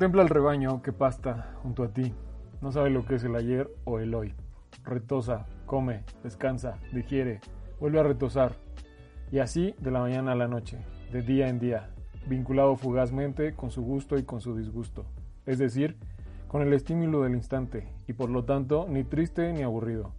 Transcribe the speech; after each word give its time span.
Contempla 0.00 0.22
el 0.22 0.30
rebaño 0.30 0.80
que 0.80 0.94
pasta 0.94 1.56
junto 1.62 1.82
a 1.82 1.88
ti. 1.88 2.14
No 2.62 2.72
sabe 2.72 2.88
lo 2.88 3.04
que 3.04 3.16
es 3.16 3.24
el 3.24 3.36
ayer 3.36 3.70
o 3.84 3.98
el 3.98 4.14
hoy. 4.14 4.32
Retosa, 4.82 5.46
come, 5.66 6.04
descansa, 6.24 6.78
digiere, 6.90 7.42
vuelve 7.78 8.00
a 8.00 8.04
retosar. 8.04 8.52
Y 9.30 9.40
así 9.40 9.74
de 9.78 9.90
la 9.90 10.00
mañana 10.00 10.32
a 10.32 10.36
la 10.36 10.48
noche, 10.48 10.78
de 11.12 11.20
día 11.20 11.48
en 11.48 11.58
día, 11.58 11.90
vinculado 12.26 12.76
fugazmente 12.76 13.54
con 13.54 13.70
su 13.70 13.82
gusto 13.82 14.16
y 14.16 14.22
con 14.22 14.40
su 14.40 14.56
disgusto. 14.56 15.04
Es 15.44 15.58
decir, 15.58 15.98
con 16.48 16.62
el 16.62 16.72
estímulo 16.72 17.20
del 17.20 17.34
instante, 17.34 17.86
y 18.08 18.14
por 18.14 18.30
lo 18.30 18.46
tanto 18.46 18.86
ni 18.88 19.04
triste 19.04 19.52
ni 19.52 19.60
aburrido. 19.60 20.14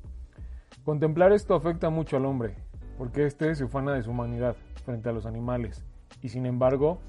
Contemplar 0.86 1.32
esto 1.32 1.56
afecta 1.56 1.90
mucho 1.90 2.18
al 2.18 2.26
hombre, 2.26 2.54
porque 3.00 3.26
éste 3.26 3.56
se 3.56 3.64
ufana 3.64 3.94
de 3.94 4.04
su 4.04 4.12
humanidad 4.12 4.56
frente 4.86 5.10
a 5.10 5.12
los 5.12 5.26
animales, 5.26 5.84
y 6.22 6.30
sin 6.30 6.46
embargo, 6.46 7.00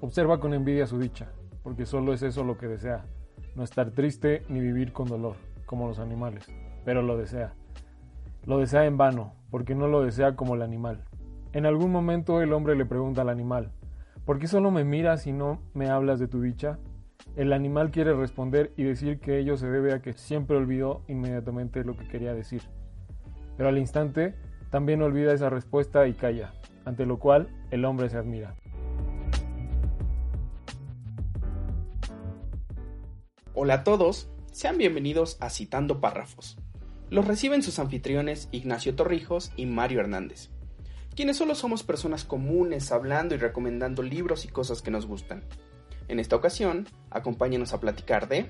observa 0.00 0.40
con 0.40 0.52
envidia 0.52 0.88
su 0.88 0.98
dicha, 0.98 1.30
porque 1.62 1.86
solo 1.86 2.12
es 2.12 2.22
eso 2.22 2.44
lo 2.44 2.58
que 2.58 2.68
desea, 2.68 3.04
no 3.54 3.62
estar 3.62 3.90
triste 3.90 4.42
ni 4.48 4.60
vivir 4.60 4.92
con 4.92 5.08
dolor, 5.08 5.36
como 5.66 5.86
los 5.86 5.98
animales, 5.98 6.46
pero 6.84 7.02
lo 7.02 7.16
desea. 7.16 7.54
Lo 8.44 8.58
desea 8.58 8.86
en 8.86 8.96
vano, 8.96 9.34
porque 9.50 9.74
no 9.74 9.88
lo 9.88 10.02
desea 10.02 10.34
como 10.34 10.54
el 10.54 10.62
animal. 10.62 11.04
En 11.52 11.66
algún 11.66 11.92
momento 11.92 12.40
el 12.40 12.52
hombre 12.52 12.74
le 12.74 12.86
pregunta 12.86 13.22
al 13.22 13.28
animal, 13.28 13.72
¿por 14.24 14.38
qué 14.38 14.46
solo 14.46 14.70
me 14.70 14.84
miras 14.84 15.26
y 15.26 15.32
no 15.32 15.60
me 15.74 15.88
hablas 15.90 16.18
de 16.18 16.28
tu 16.28 16.40
dicha? 16.40 16.78
El 17.36 17.52
animal 17.52 17.90
quiere 17.90 18.14
responder 18.14 18.72
y 18.76 18.82
decir 18.82 19.20
que 19.20 19.38
ello 19.38 19.56
se 19.56 19.68
debe 19.68 19.92
a 19.92 20.02
que 20.02 20.12
siempre 20.12 20.56
olvidó 20.56 21.02
inmediatamente 21.08 21.84
lo 21.84 21.96
que 21.96 22.08
quería 22.08 22.34
decir. 22.34 22.62
Pero 23.56 23.68
al 23.68 23.78
instante 23.78 24.34
también 24.70 25.02
olvida 25.02 25.32
esa 25.32 25.50
respuesta 25.50 26.06
y 26.06 26.14
calla, 26.14 26.52
ante 26.84 27.06
lo 27.06 27.18
cual 27.18 27.48
el 27.70 27.84
hombre 27.84 28.08
se 28.08 28.16
admira. 28.16 28.54
Hola 33.54 33.74
a 33.74 33.84
todos, 33.84 34.30
sean 34.50 34.78
bienvenidos 34.78 35.36
a 35.40 35.50
Citando 35.50 36.00
Párrafos. 36.00 36.56
Los 37.10 37.26
reciben 37.26 37.62
sus 37.62 37.78
anfitriones 37.78 38.48
Ignacio 38.50 38.94
Torrijos 38.94 39.52
y 39.56 39.66
Mario 39.66 40.00
Hernández, 40.00 40.48
quienes 41.14 41.36
solo 41.36 41.54
somos 41.54 41.82
personas 41.82 42.24
comunes 42.24 42.90
hablando 42.92 43.34
y 43.34 43.38
recomendando 43.38 44.02
libros 44.02 44.46
y 44.46 44.48
cosas 44.48 44.80
que 44.80 44.90
nos 44.90 45.04
gustan. 45.04 45.44
En 46.08 46.18
esta 46.18 46.34
ocasión, 46.34 46.88
acompáñenos 47.10 47.74
a 47.74 47.80
platicar 47.80 48.26
de 48.26 48.46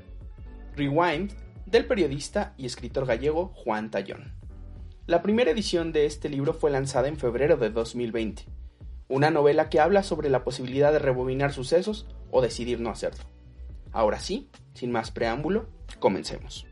Rewind 0.77 1.33
del 1.67 1.85
periodista 1.87 2.55
y 2.57 2.67
escritor 2.67 3.05
gallego 3.05 3.49
Juan 3.57 3.91
Tallón. 3.91 4.35
La 5.07 5.21
primera 5.21 5.51
edición 5.51 5.91
de 5.91 6.07
este 6.07 6.29
libro 6.29 6.55
fue 6.55 6.71
lanzada 6.71 7.09
en 7.09 7.17
febrero 7.17 7.57
de 7.57 7.71
2020, 7.71 8.45
una 9.09 9.33
novela 9.33 9.69
que 9.69 9.81
habla 9.81 10.05
sobre 10.05 10.31
la 10.31 10.45
posibilidad 10.45 10.93
de 10.93 11.01
rebobinar 11.01 11.53
sucesos 11.53 12.07
o 12.31 12.41
decidir 12.41 12.79
no 12.79 12.91
hacerlo. 12.91 13.25
Ahora 13.93 14.19
sí, 14.19 14.49
sin 14.73 14.91
más 14.91 15.11
preámbulo, 15.11 15.69
comencemos. 15.99 16.67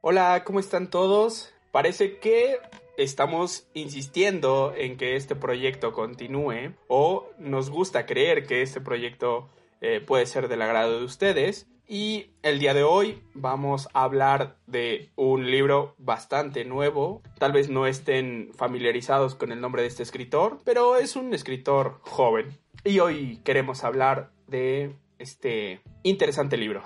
Hola, 0.00 0.44
¿cómo 0.44 0.60
están 0.60 0.88
todos? 0.88 1.52
Parece 1.72 2.18
que 2.18 2.58
estamos 2.96 3.66
insistiendo 3.74 4.72
en 4.76 4.96
que 4.96 5.16
este 5.16 5.34
proyecto 5.34 5.92
continúe 5.92 6.74
o 6.86 7.28
nos 7.38 7.70
gusta 7.70 8.06
creer 8.06 8.46
que 8.46 8.62
este 8.62 8.80
proyecto 8.80 9.48
eh, 9.80 10.00
puede 10.00 10.26
ser 10.26 10.46
del 10.46 10.62
agrado 10.62 11.00
de 11.00 11.04
ustedes. 11.04 11.66
Y 11.86 12.30
el 12.42 12.58
día 12.60 12.72
de 12.72 12.82
hoy 12.82 13.22
vamos 13.34 13.88
a 13.92 14.04
hablar 14.04 14.56
de 14.66 15.10
un 15.16 15.50
libro 15.50 15.94
bastante 15.98 16.64
nuevo. 16.64 17.22
Tal 17.38 17.52
vez 17.52 17.68
no 17.68 17.86
estén 17.86 18.52
familiarizados 18.54 19.34
con 19.34 19.52
el 19.52 19.60
nombre 19.60 19.82
de 19.82 19.88
este 19.88 20.02
escritor, 20.02 20.60
pero 20.64 20.96
es 20.96 21.14
un 21.14 21.34
escritor 21.34 22.00
joven. 22.00 22.58
Y 22.84 23.00
hoy 23.00 23.40
queremos 23.44 23.84
hablar 23.84 24.30
de 24.46 24.94
este 25.18 25.82
interesante 26.02 26.56
libro. 26.56 26.82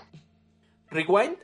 Rewind 0.91 1.37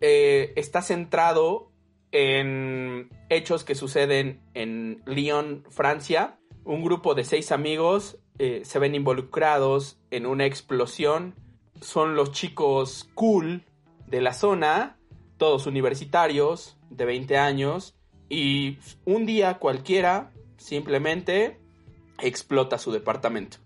eh, 0.00 0.52
está 0.54 0.80
centrado 0.80 1.72
en 2.12 3.10
hechos 3.28 3.64
que 3.64 3.74
suceden 3.74 4.40
en 4.54 5.02
Lyon, 5.06 5.64
Francia. 5.70 6.38
Un 6.64 6.84
grupo 6.84 7.16
de 7.16 7.24
seis 7.24 7.50
amigos 7.50 8.18
eh, 8.38 8.62
se 8.64 8.78
ven 8.78 8.94
involucrados 8.94 9.98
en 10.12 10.26
una 10.26 10.46
explosión 10.46 11.34
son 11.80 12.14
los 12.14 12.32
chicos 12.32 13.08
cool 13.14 13.64
de 14.06 14.20
la 14.20 14.32
zona, 14.32 14.98
todos 15.36 15.66
universitarios 15.66 16.76
de 16.90 17.04
20 17.04 17.38
años, 17.38 17.96
y 18.28 18.78
un 19.04 19.26
día 19.26 19.58
cualquiera 19.58 20.30
simplemente 20.56 21.58
explota 22.18 22.78
su 22.78 22.92
departamento. 22.92 23.58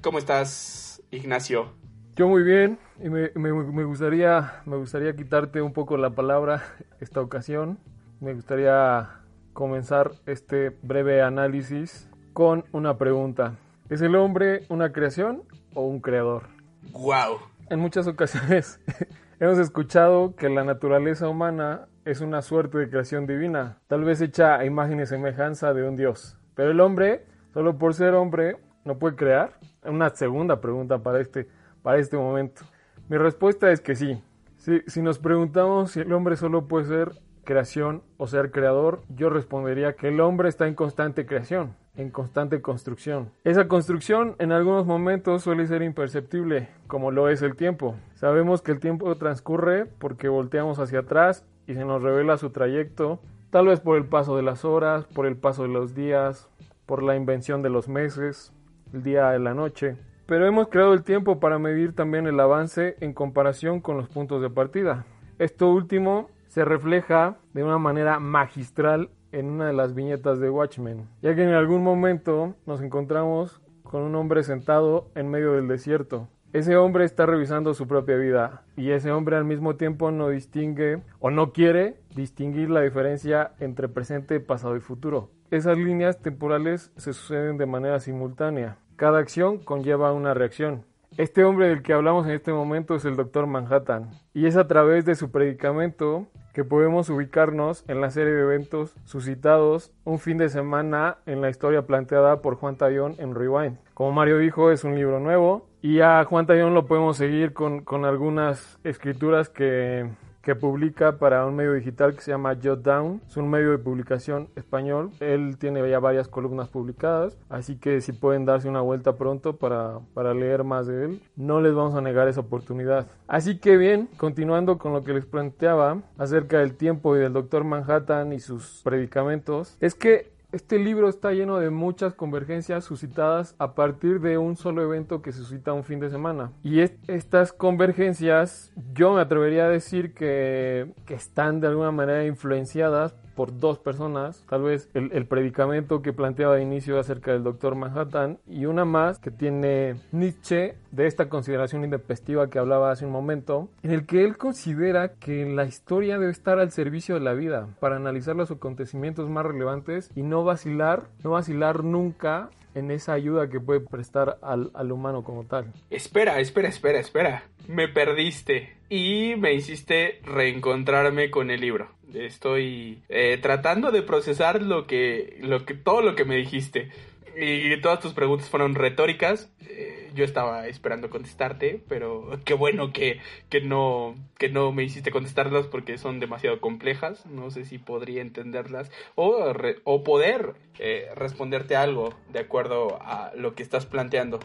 ¿Cómo 0.00 0.18
estás, 0.18 1.02
Ignacio? 1.10 1.72
Yo 2.14 2.28
muy 2.28 2.42
bien, 2.42 2.78
y 3.02 3.10
me, 3.10 3.84
gustaría, 3.84 4.62
me 4.64 4.76
gustaría 4.76 5.14
quitarte 5.14 5.60
un 5.60 5.72
poco 5.72 5.98
la 5.98 6.10
palabra 6.10 6.62
esta 7.00 7.20
ocasión. 7.20 7.78
Me 8.20 8.32
gustaría 8.32 9.20
comenzar 9.52 10.12
este 10.24 10.70
breve 10.70 11.20
análisis 11.20 12.08
con 12.32 12.64
una 12.72 12.96
pregunta. 12.96 13.58
¿Es 13.90 14.00
el 14.00 14.16
hombre 14.16 14.64
una 14.70 14.92
creación 14.92 15.42
o 15.74 15.82
un 15.82 16.00
creador? 16.00 16.55
¡Wow! 16.92 17.38
En 17.68 17.80
muchas 17.80 18.06
ocasiones 18.06 18.80
hemos 19.40 19.58
escuchado 19.58 20.34
que 20.36 20.48
la 20.48 20.64
naturaleza 20.64 21.28
humana 21.28 21.88
es 22.04 22.20
una 22.20 22.42
suerte 22.42 22.78
de 22.78 22.88
creación 22.88 23.26
divina, 23.26 23.78
tal 23.88 24.04
vez 24.04 24.20
hecha 24.20 24.56
a 24.56 24.64
imagen 24.64 25.00
y 25.00 25.06
semejanza 25.06 25.74
de 25.74 25.88
un 25.88 25.96
dios. 25.96 26.38
Pero 26.54 26.70
el 26.70 26.80
hombre, 26.80 27.26
solo 27.52 27.78
por 27.78 27.94
ser 27.94 28.14
hombre, 28.14 28.56
no 28.84 28.98
puede 28.98 29.16
crear. 29.16 29.58
Una 29.84 30.10
segunda 30.10 30.60
pregunta 30.60 30.98
para 30.98 31.20
este, 31.20 31.48
para 31.82 31.98
este 31.98 32.16
momento. 32.16 32.62
Mi 33.08 33.18
respuesta 33.18 33.70
es 33.70 33.80
que 33.80 33.94
sí. 33.94 34.22
Si, 34.56 34.80
si 34.86 35.02
nos 35.02 35.18
preguntamos 35.18 35.92
si 35.92 36.00
el 36.00 36.12
hombre 36.12 36.36
solo 36.36 36.66
puede 36.66 36.86
ser 36.86 37.12
creación 37.44 38.02
o 38.16 38.26
ser 38.26 38.50
creador, 38.50 39.02
yo 39.08 39.30
respondería 39.30 39.94
que 39.94 40.08
el 40.08 40.20
hombre 40.20 40.48
está 40.48 40.66
en 40.66 40.74
constante 40.74 41.26
creación 41.26 41.74
en 41.96 42.10
constante 42.10 42.60
construcción. 42.60 43.30
Esa 43.44 43.68
construcción 43.68 44.36
en 44.38 44.52
algunos 44.52 44.86
momentos 44.86 45.42
suele 45.42 45.66
ser 45.66 45.82
imperceptible, 45.82 46.68
como 46.86 47.10
lo 47.10 47.28
es 47.28 47.42
el 47.42 47.56
tiempo. 47.56 47.96
Sabemos 48.14 48.62
que 48.62 48.72
el 48.72 48.80
tiempo 48.80 49.14
transcurre 49.16 49.86
porque 49.86 50.28
volteamos 50.28 50.78
hacia 50.78 51.00
atrás 51.00 51.44
y 51.66 51.74
se 51.74 51.84
nos 51.84 52.02
revela 52.02 52.36
su 52.36 52.50
trayecto, 52.50 53.20
tal 53.50 53.66
vez 53.66 53.80
por 53.80 53.96
el 53.96 54.04
paso 54.04 54.36
de 54.36 54.42
las 54.42 54.64
horas, 54.64 55.04
por 55.06 55.26
el 55.26 55.36
paso 55.36 55.62
de 55.62 55.68
los 55.68 55.94
días, 55.94 56.48
por 56.86 57.02
la 57.02 57.16
invención 57.16 57.62
de 57.62 57.70
los 57.70 57.88
meses, 57.88 58.52
el 58.92 59.02
día 59.02 59.30
de 59.30 59.38
la 59.38 59.54
noche. 59.54 59.96
Pero 60.26 60.46
hemos 60.46 60.68
creado 60.68 60.92
el 60.92 61.04
tiempo 61.04 61.38
para 61.38 61.58
medir 61.58 61.94
también 61.94 62.26
el 62.26 62.38
avance 62.40 62.96
en 63.00 63.12
comparación 63.12 63.80
con 63.80 63.96
los 63.96 64.08
puntos 64.08 64.42
de 64.42 64.50
partida. 64.50 65.04
Esto 65.38 65.70
último 65.70 66.30
se 66.48 66.64
refleja 66.64 67.36
de 67.52 67.62
una 67.62 67.78
manera 67.78 68.18
magistral 68.18 69.10
en 69.32 69.50
una 69.50 69.66
de 69.66 69.72
las 69.72 69.94
viñetas 69.94 70.40
de 70.40 70.50
Watchmen, 70.50 71.08
ya 71.22 71.34
que 71.34 71.42
en 71.42 71.50
algún 71.50 71.82
momento 71.82 72.54
nos 72.66 72.80
encontramos 72.80 73.60
con 73.82 74.02
un 74.02 74.14
hombre 74.14 74.42
sentado 74.42 75.08
en 75.14 75.30
medio 75.30 75.52
del 75.52 75.68
desierto. 75.68 76.28
Ese 76.52 76.76
hombre 76.76 77.04
está 77.04 77.26
revisando 77.26 77.74
su 77.74 77.86
propia 77.86 78.16
vida 78.16 78.62
y 78.76 78.90
ese 78.90 79.12
hombre 79.12 79.36
al 79.36 79.44
mismo 79.44 79.76
tiempo 79.76 80.10
no 80.10 80.28
distingue 80.28 81.02
o 81.18 81.30
no 81.30 81.52
quiere 81.52 81.96
distinguir 82.14 82.70
la 82.70 82.80
diferencia 82.80 83.52
entre 83.60 83.88
presente, 83.88 84.40
pasado 84.40 84.76
y 84.76 84.80
futuro. 84.80 85.30
Esas 85.50 85.76
líneas 85.76 86.20
temporales 86.22 86.92
se 86.96 87.12
suceden 87.12 87.58
de 87.58 87.66
manera 87.66 88.00
simultánea. 88.00 88.78
Cada 88.96 89.18
acción 89.18 89.58
conlleva 89.58 90.12
una 90.12 90.34
reacción. 90.34 90.84
Este 91.18 91.44
hombre 91.44 91.68
del 91.68 91.82
que 91.82 91.94
hablamos 91.94 92.26
en 92.26 92.32
este 92.32 92.52
momento 92.52 92.94
es 92.94 93.06
el 93.06 93.16
Doctor 93.16 93.46
Manhattan 93.46 94.10
y 94.34 94.44
es 94.44 94.54
a 94.58 94.66
través 94.66 95.06
de 95.06 95.14
su 95.14 95.30
predicamento 95.30 96.26
que 96.52 96.62
podemos 96.62 97.08
ubicarnos 97.08 97.84
en 97.88 98.02
la 98.02 98.10
serie 98.10 98.34
de 98.34 98.42
eventos 98.42 98.94
suscitados 99.04 99.92
un 100.04 100.18
fin 100.18 100.36
de 100.36 100.50
semana 100.50 101.16
en 101.24 101.40
la 101.40 101.48
historia 101.48 101.86
planteada 101.86 102.42
por 102.42 102.56
Juan 102.56 102.76
Tallón 102.76 103.14
en 103.16 103.34
Rewind. 103.34 103.78
Como 103.94 104.12
Mario 104.12 104.36
dijo, 104.36 104.70
es 104.70 104.84
un 104.84 104.94
libro 104.94 105.18
nuevo 105.18 105.66
y 105.80 106.00
a 106.00 106.22
Juan 106.24 106.44
Tallón 106.44 106.74
lo 106.74 106.84
podemos 106.84 107.16
seguir 107.16 107.54
con, 107.54 108.04
algunas 108.04 108.78
escrituras 108.84 109.48
que, 109.48 110.10
que 110.46 110.54
publica 110.54 111.18
para 111.18 111.44
un 111.44 111.56
medio 111.56 111.72
digital 111.72 112.14
que 112.14 112.20
se 112.20 112.30
llama 112.30 112.56
Jot 112.62 112.80
Down. 112.80 113.20
Es 113.26 113.36
un 113.36 113.50
medio 113.50 113.72
de 113.72 113.78
publicación 113.78 114.48
español. 114.54 115.10
Él 115.18 115.58
tiene 115.58 115.90
ya 115.90 115.98
varias 115.98 116.28
columnas 116.28 116.68
publicadas, 116.68 117.36
así 117.48 117.78
que 117.78 118.00
si 118.00 118.12
pueden 118.12 118.44
darse 118.44 118.68
una 118.68 118.80
vuelta 118.80 119.16
pronto 119.16 119.56
para, 119.56 119.98
para 120.14 120.34
leer 120.34 120.62
más 120.62 120.86
de 120.86 121.06
él, 121.06 121.22
no 121.34 121.60
les 121.60 121.74
vamos 121.74 121.96
a 121.96 122.00
negar 122.00 122.28
esa 122.28 122.42
oportunidad. 122.42 123.08
Así 123.26 123.58
que 123.58 123.76
bien, 123.76 124.08
continuando 124.18 124.78
con 124.78 124.92
lo 124.92 125.02
que 125.02 125.14
les 125.14 125.26
planteaba 125.26 126.02
acerca 126.16 126.60
del 126.60 126.76
tiempo 126.76 127.16
y 127.16 127.18
del 127.18 127.32
Doctor 127.32 127.64
Manhattan 127.64 128.32
y 128.32 128.38
sus 128.38 128.82
predicamentos, 128.84 129.76
es 129.80 129.96
que 129.96 130.35
este 130.56 130.78
libro 130.78 131.08
está 131.08 131.32
lleno 131.32 131.58
de 131.58 131.68
muchas 131.68 132.14
convergencias 132.14 132.84
suscitadas 132.84 133.54
a 133.58 133.74
partir 133.74 134.20
de 134.20 134.38
un 134.38 134.56
solo 134.56 134.82
evento 134.82 135.20
que 135.20 135.30
suscita 135.32 135.74
un 135.74 135.84
fin 135.84 136.00
de 136.00 136.08
semana. 136.08 136.50
Y 136.64 136.80
estas 136.80 137.52
convergencias 137.52 138.72
yo 138.94 139.12
me 139.12 139.20
atrevería 139.20 139.66
a 139.66 139.68
decir 139.68 140.14
que, 140.14 140.94
que 141.04 141.14
están 141.14 141.60
de 141.60 141.68
alguna 141.68 141.90
manera 141.90 142.24
influenciadas 142.24 143.14
por 143.36 143.58
dos 143.60 143.78
personas, 143.78 144.44
tal 144.48 144.62
vez 144.62 144.88
el, 144.94 145.26
predicamento 145.26 146.02
que 146.02 146.12
planteaba 146.12 146.56
de 146.56 146.62
inicio 146.62 146.98
acerca 146.98 147.32
del 147.32 147.44
doctor 147.44 147.76
Manhattan 147.76 148.38
y 148.48 148.64
una 148.64 148.84
más 148.84 149.18
que 149.18 149.30
tiene 149.30 149.96
Nietzsche 150.10 150.74
de 150.90 151.06
esta 151.06 151.28
consideración 151.28 151.84
intempestiva 151.84 152.48
que 152.48 152.58
hablaba 152.58 152.90
hace 152.90 153.04
un 153.04 153.12
momento, 153.12 153.68
en 153.82 153.90
el 153.92 154.06
que 154.06 154.24
él 154.24 154.38
considera 154.38 155.14
que 155.14 155.44
la 155.44 155.64
historia 155.64 156.18
debe 156.18 156.32
estar 156.32 156.58
al 156.58 156.72
servicio 156.72 157.14
de 157.14 157.20
la 157.20 157.34
vida 157.34 157.68
para 157.78 157.96
analizar 157.96 158.34
los 158.34 158.50
acontecimientos 158.50 159.28
más 159.28 159.44
relevantes 159.44 160.10
y 160.16 160.22
no 160.22 160.42
vacilar, 160.42 161.04
no 161.22 161.30
vacilar 161.30 161.84
nunca 161.84 162.50
en 162.74 162.90
esa 162.90 163.14
ayuda 163.14 163.48
que 163.48 163.58
puede 163.58 163.80
prestar 163.80 164.38
al, 164.42 164.70
al, 164.74 164.92
humano 164.92 165.24
como 165.24 165.44
tal. 165.44 165.72
Espera, 165.90 166.40
espera, 166.40 166.68
espera, 166.68 167.00
espera. 167.00 167.42
Me 167.68 167.88
perdiste 167.88 168.76
y 168.90 169.34
me 169.38 169.54
hiciste 169.54 170.20
reencontrarme 170.24 171.30
con 171.30 171.50
el 171.50 171.60
libro. 171.60 171.88
Estoy 172.16 173.02
eh, 173.08 173.38
tratando 173.40 173.90
de 173.90 174.02
procesar 174.02 174.62
lo 174.62 174.86
que, 174.86 175.36
lo 175.40 175.64
que, 175.64 175.74
todo 175.74 176.02
lo 176.02 176.14
que 176.14 176.24
me 176.24 176.36
dijiste. 176.36 176.90
Y 177.38 177.78
todas 177.82 178.00
tus 178.00 178.14
preguntas 178.14 178.48
fueron 178.48 178.74
retóricas. 178.74 179.50
Eh, 179.68 180.10
yo 180.14 180.24
estaba 180.24 180.66
esperando 180.68 181.10
contestarte, 181.10 181.82
pero 181.86 182.40
qué 182.44 182.54
bueno 182.54 182.92
que, 182.92 183.20
que, 183.50 183.60
no, 183.60 184.14
que 184.38 184.48
no 184.48 184.72
me 184.72 184.84
hiciste 184.84 185.10
contestarlas 185.10 185.66
porque 185.66 185.98
son 185.98 186.18
demasiado 186.18 186.60
complejas. 186.60 187.26
No 187.26 187.50
sé 187.50 187.66
si 187.66 187.78
podría 187.78 188.22
entenderlas 188.22 188.90
o, 189.14 189.52
o 189.84 190.02
poder 190.02 190.54
eh, 190.78 191.08
responderte 191.14 191.76
algo 191.76 192.14
de 192.32 192.38
acuerdo 192.38 192.98
a 193.02 193.32
lo 193.36 193.54
que 193.54 193.62
estás 193.62 193.84
planteando. 193.84 194.40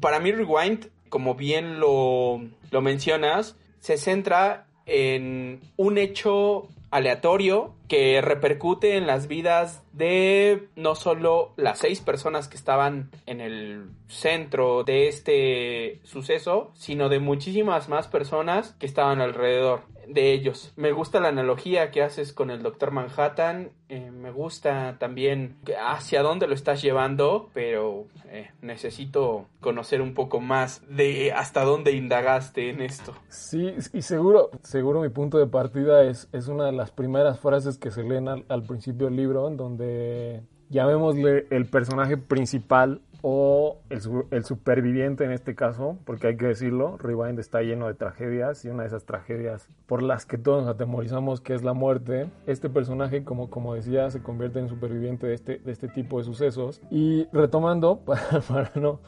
Para 0.00 0.20
mí, 0.20 0.30
Rewind, 0.30 0.90
como 1.08 1.34
bien 1.34 1.80
lo, 1.80 2.40
lo 2.70 2.82
mencionas, 2.82 3.56
se 3.80 3.96
centra 3.96 4.66
en 4.86 5.60
un 5.76 5.98
hecho 5.98 6.68
aleatorio 6.90 7.74
que 7.88 8.20
repercute 8.20 8.96
en 8.96 9.06
las 9.06 9.28
vidas 9.28 9.82
de 9.92 10.68
no 10.76 10.94
solo 10.94 11.52
las 11.56 11.78
seis 11.78 12.00
personas 12.00 12.48
que 12.48 12.56
estaban 12.56 13.10
en 13.26 13.40
el 13.40 13.90
centro 14.08 14.84
de 14.84 15.08
este 15.08 16.00
suceso, 16.04 16.70
sino 16.74 17.08
de 17.08 17.18
muchísimas 17.18 17.88
más 17.88 18.06
personas 18.08 18.74
que 18.78 18.86
estaban 18.86 19.20
alrededor 19.20 19.82
de 20.08 20.32
ellos. 20.32 20.72
Me 20.76 20.92
gusta 20.92 21.20
la 21.20 21.28
analogía 21.28 21.90
que 21.90 22.02
haces 22.02 22.32
con 22.32 22.50
el 22.50 22.62
Doctor 22.62 22.90
Manhattan, 22.90 23.70
eh, 23.88 24.10
me 24.10 24.30
gusta 24.30 24.96
también 24.98 25.56
hacia 25.82 26.22
dónde 26.22 26.46
lo 26.46 26.54
estás 26.54 26.82
llevando, 26.82 27.50
pero 27.52 28.06
eh, 28.26 28.50
necesito 28.60 29.46
conocer 29.60 30.00
un 30.00 30.14
poco 30.14 30.40
más 30.40 30.82
de 30.88 31.32
hasta 31.32 31.62
dónde 31.62 31.92
indagaste 31.92 32.70
en 32.70 32.80
esto. 32.82 33.14
Sí, 33.28 33.74
y 33.92 34.02
seguro, 34.02 34.50
seguro 34.62 35.00
mi 35.00 35.08
punto 35.10 35.38
de 35.38 35.46
partida 35.46 36.04
es, 36.04 36.28
es 36.32 36.48
una 36.48 36.66
de 36.66 36.72
las 36.78 36.90
primeras 36.90 37.38
frases 37.38 37.76
que 37.76 37.90
se 37.90 38.02
leen 38.02 38.28
al, 38.28 38.46
al 38.48 38.62
principio 38.62 39.06
del 39.06 39.16
libro, 39.16 39.48
en 39.48 39.58
donde 39.58 40.42
llamémosle 40.70 41.46
el 41.50 41.66
personaje 41.66 42.16
principal 42.16 43.00
o 43.22 43.78
el, 43.90 44.44
superviviente 44.44 45.24
en 45.24 45.32
este 45.32 45.54
caso, 45.54 45.98
porque 46.04 46.28
hay 46.28 46.36
que 46.36 46.46
decirlo, 46.46 46.96
Rewind 46.98 47.38
está 47.38 47.62
lleno 47.62 47.88
de 47.88 47.94
tragedias 47.94 48.64
y 48.64 48.68
una 48.68 48.82
de 48.82 48.88
esas 48.88 49.04
tragedias 49.04 49.68
por 49.86 50.02
las 50.02 50.24
que 50.24 50.38
todos 50.38 50.64
nos 50.64 50.74
atemorizamos, 50.74 51.40
que 51.40 51.54
es 51.54 51.64
la 51.64 51.72
muerte. 51.72 52.30
Este 52.46 52.70
personaje, 52.70 53.24
como, 53.24 53.50
como 53.50 53.74
decía, 53.74 54.10
se 54.10 54.22
convierte 54.22 54.60
en 54.60 54.68
superviviente 54.68 55.26
de 55.26 55.34
este, 55.34 55.58
de 55.58 55.72
este 55.72 55.88
tipo 55.88 56.18
de 56.18 56.24
sucesos. 56.24 56.80
Y 56.90 57.26
retomando, 57.32 58.00
para, 58.48 58.70
no, 58.76 59.00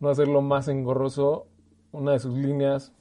no 0.00 0.08
hacerlo 0.08 0.40
más 0.40 0.68
engorroso, 0.68 1.46
una 1.92 2.12
de 2.12 2.20
sus 2.20 2.34
líneas 2.34 2.92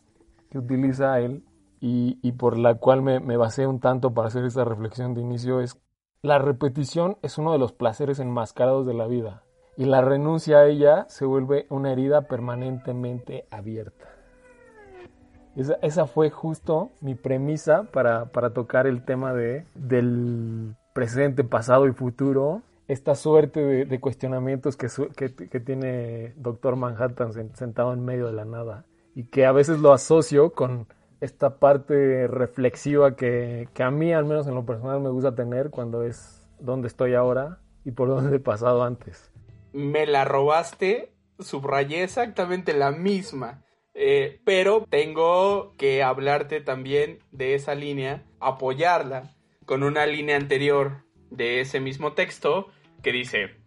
que 0.49 0.57
utiliza 0.57 1.19
él 1.19 1.43
y, 1.79 2.31
por 2.33 2.57
la 2.57 2.75
cual 2.75 3.01
me, 3.01 3.19
me 3.19 3.37
basé 3.37 3.67
un 3.67 3.79
tanto 3.79 4.13
para 4.13 4.27
hacer 4.27 4.45
esta 4.45 4.65
reflexión 4.65 5.13
de 5.13 5.21
inicio 5.21 5.61
es, 5.61 5.79
la 6.21 6.39
repetición 6.39 7.17
es 7.21 7.37
uno 7.37 7.51
de 7.51 7.59
los 7.59 7.71
placeres 7.71 8.19
enmascarados 8.19 8.85
de 8.87 8.93
la 8.93 9.07
vida 9.07 9.43
y 9.77 9.85
la 9.85 10.01
renuncia 10.01 10.57
a 10.57 10.65
ella 10.65 11.05
se 11.07 11.25
vuelve 11.25 11.67
una 11.69 11.91
herida 11.91 12.23
permanentemente 12.23 13.45
abierta. 13.51 14.07
Esa, 15.81 16.05
fue 16.05 16.29
justo 16.29 16.91
mi 17.01 17.15
premisa 17.15 17.83
para, 17.91 18.29
tocar 18.53 18.85
el 18.85 19.03
tema 19.03 19.33
de, 19.33 19.65
del 19.73 20.75
presente, 20.93 21.43
pasado 21.43 21.87
y 21.87 21.93
futuro. 21.93 22.61
Esta 22.87 23.15
suerte 23.15 23.85
de, 23.85 23.99
cuestionamientos 23.99 24.77
que, 24.77 24.87
que, 25.15 25.59
tiene 25.59 26.33
Doctor 26.37 26.75
Manhattan 26.75 27.33
sentado 27.55 27.93
en 27.93 28.05
medio 28.05 28.27
de 28.27 28.33
la 28.33 28.45
nada 28.45 28.85
y 29.15 29.25
que 29.25 29.47
a 29.47 29.51
veces 29.51 29.79
lo 29.79 29.93
asocio 29.93 30.53
con 30.53 30.87
esta 31.21 31.57
parte 31.57 32.27
reflexiva 32.27 33.15
que, 33.15 33.69
que 33.73 33.83
a 33.83 33.91
mí, 33.91 34.13
al 34.13 34.25
menos 34.25 34.47
en 34.47 34.55
lo 34.55 34.65
personal, 34.65 35.01
me 35.01 35.09
gusta 35.09 35.35
tener 35.35 35.69
cuando 35.69 36.03
es 36.03 36.47
donde 36.59 36.87
estoy 36.87 37.13
ahora 37.13 37.59
y 37.85 37.91
por 37.91 38.09
donde 38.09 38.37
he 38.37 38.39
pasado 38.39 38.83
antes 38.83 39.31
me 39.77 40.07
la 40.07 40.25
robaste, 40.25 41.13
subrayé 41.37 42.03
exactamente 42.03 42.73
la 42.73 42.91
misma. 42.91 43.63
Eh, 43.93 44.41
pero 44.43 44.85
tengo 44.89 45.75
que 45.77 46.03
hablarte 46.03 46.61
también 46.61 47.19
de 47.31 47.53
esa 47.55 47.75
línea, 47.75 48.23
apoyarla 48.39 49.35
con 49.65 49.83
una 49.83 50.05
línea 50.05 50.35
anterior 50.35 51.03
de 51.29 51.61
ese 51.61 51.79
mismo 51.79 52.13
texto 52.13 52.69
que 53.03 53.11
dice, 53.11 53.57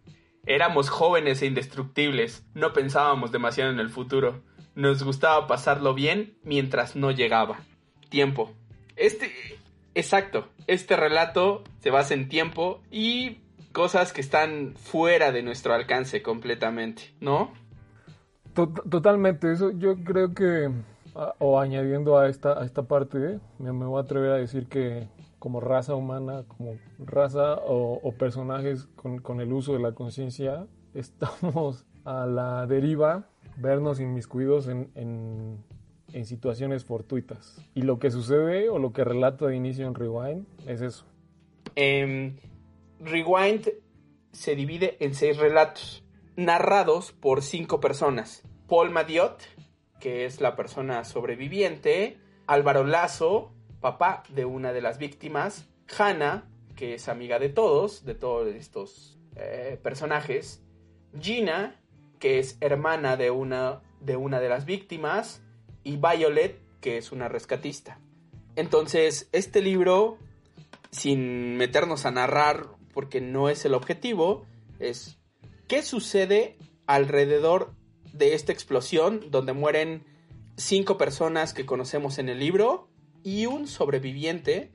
éramos 0.45 0.89
jóvenes 0.89 1.41
e 1.41 1.47
indestructibles, 1.47 2.45
no 2.53 2.73
pensábamos 2.73 3.31
demasiado 3.31 3.71
en 3.71 3.79
el 3.79 3.89
futuro, 3.89 4.43
nos 4.75 5.03
gustaba 5.03 5.47
pasarlo 5.47 5.93
bien 5.93 6.37
mientras 6.43 6.95
no 6.95 7.11
llegaba. 7.11 7.59
Tiempo. 8.09 8.51
Este, 8.95 9.31
exacto, 9.95 10.49
este 10.67 10.95
relato 10.95 11.63
se 11.79 11.89
basa 11.89 12.13
en 12.13 12.29
tiempo 12.29 12.81
y 12.91 13.39
cosas 13.71 14.13
que 14.13 14.21
están 14.21 14.73
fuera 14.75 15.31
de 15.31 15.43
nuestro 15.43 15.73
alcance 15.73 16.21
completamente, 16.21 17.13
¿no? 17.19 17.51
Totalmente, 18.53 19.51
eso 19.51 19.71
yo 19.71 19.95
creo 20.03 20.33
que, 20.33 20.69
o 21.39 21.59
añadiendo 21.59 22.17
a 22.17 22.27
esta, 22.27 22.59
a 22.59 22.65
esta 22.65 22.83
parte, 22.83 23.39
me, 23.59 23.71
voy 23.71 23.97
a 23.97 24.03
atrever 24.03 24.31
a 24.31 24.35
decir 24.35 24.67
que 24.67 25.07
como 25.39 25.61
raza 25.61 25.95
humana, 25.95 26.43
como 26.47 26.75
raza 26.99 27.55
o, 27.65 28.13
personajes 28.19 28.87
con, 28.95 29.39
el 29.39 29.53
uso 29.53 29.73
de 29.73 29.79
la 29.79 29.93
conciencia, 29.93 30.67
estamos 30.93 31.85
a 32.03 32.25
la 32.25 32.67
deriva, 32.67 33.29
vernos 33.61 33.99
inmiscuidos 33.99 34.67
en, 34.67 34.91
en, 34.95 35.63
en 36.13 36.25
situaciones 36.25 36.85
fortuitas. 36.85 37.61
Y 37.73 37.83
lo 37.83 37.99
que 37.99 38.11
sucede 38.11 38.69
o 38.69 38.79
lo 38.79 38.93
que 38.93 39.03
relato 39.03 39.47
de 39.47 39.55
inicio 39.55 39.87
en 39.87 39.95
Rewind 39.95 40.45
es 40.67 40.81
eso. 40.81 41.05
Eh, 41.75 42.35
Rewind 42.99 43.69
se 44.31 44.55
divide 44.55 44.97
en 44.99 45.13
seis 45.13 45.37
relatos, 45.37 46.03
narrados 46.35 47.11
por 47.11 47.41
cinco 47.41 47.79
personas. 47.79 48.43
Paul 48.67 48.89
Madiot, 48.89 49.41
que 49.99 50.25
es 50.25 50.41
la 50.41 50.55
persona 50.55 51.03
sobreviviente, 51.03 52.17
Álvaro 52.47 52.83
Lazo, 52.85 53.51
papá 53.79 54.23
de 54.29 54.45
una 54.45 54.73
de 54.73 54.81
las 54.81 54.97
víctimas, 54.97 55.67
Hannah, 55.97 56.47
que 56.75 56.93
es 56.95 57.09
amiga 57.09 57.39
de 57.39 57.49
todos, 57.49 58.05
de 58.05 58.15
todos 58.15 58.47
estos 58.55 59.19
eh, 59.35 59.79
personajes, 59.81 60.63
Gina, 61.19 61.80
que 62.21 62.39
es 62.39 62.55
hermana 62.61 63.17
de 63.17 63.31
una, 63.31 63.81
de 63.99 64.15
una 64.15 64.39
de 64.39 64.47
las 64.47 64.65
víctimas, 64.65 65.41
y 65.83 65.97
Violet, 65.97 66.61
que 66.79 66.97
es 66.97 67.11
una 67.11 67.27
rescatista. 67.27 67.99
Entonces, 68.55 69.27
este 69.31 69.61
libro, 69.61 70.17
sin 70.91 71.57
meternos 71.57 72.05
a 72.05 72.11
narrar 72.11 72.67
porque 72.93 73.21
no 73.21 73.49
es 73.49 73.65
el 73.65 73.73
objetivo, 73.73 74.45
es 74.79 75.17
qué 75.67 75.81
sucede 75.81 76.57
alrededor 76.85 77.73
de 78.13 78.35
esta 78.35 78.51
explosión 78.51 79.31
donde 79.31 79.53
mueren 79.53 80.03
cinco 80.57 80.97
personas 80.97 81.53
que 81.53 81.65
conocemos 81.65 82.19
en 82.19 82.29
el 82.29 82.39
libro 82.39 82.87
y 83.23 83.47
un 83.47 83.67
sobreviviente, 83.67 84.71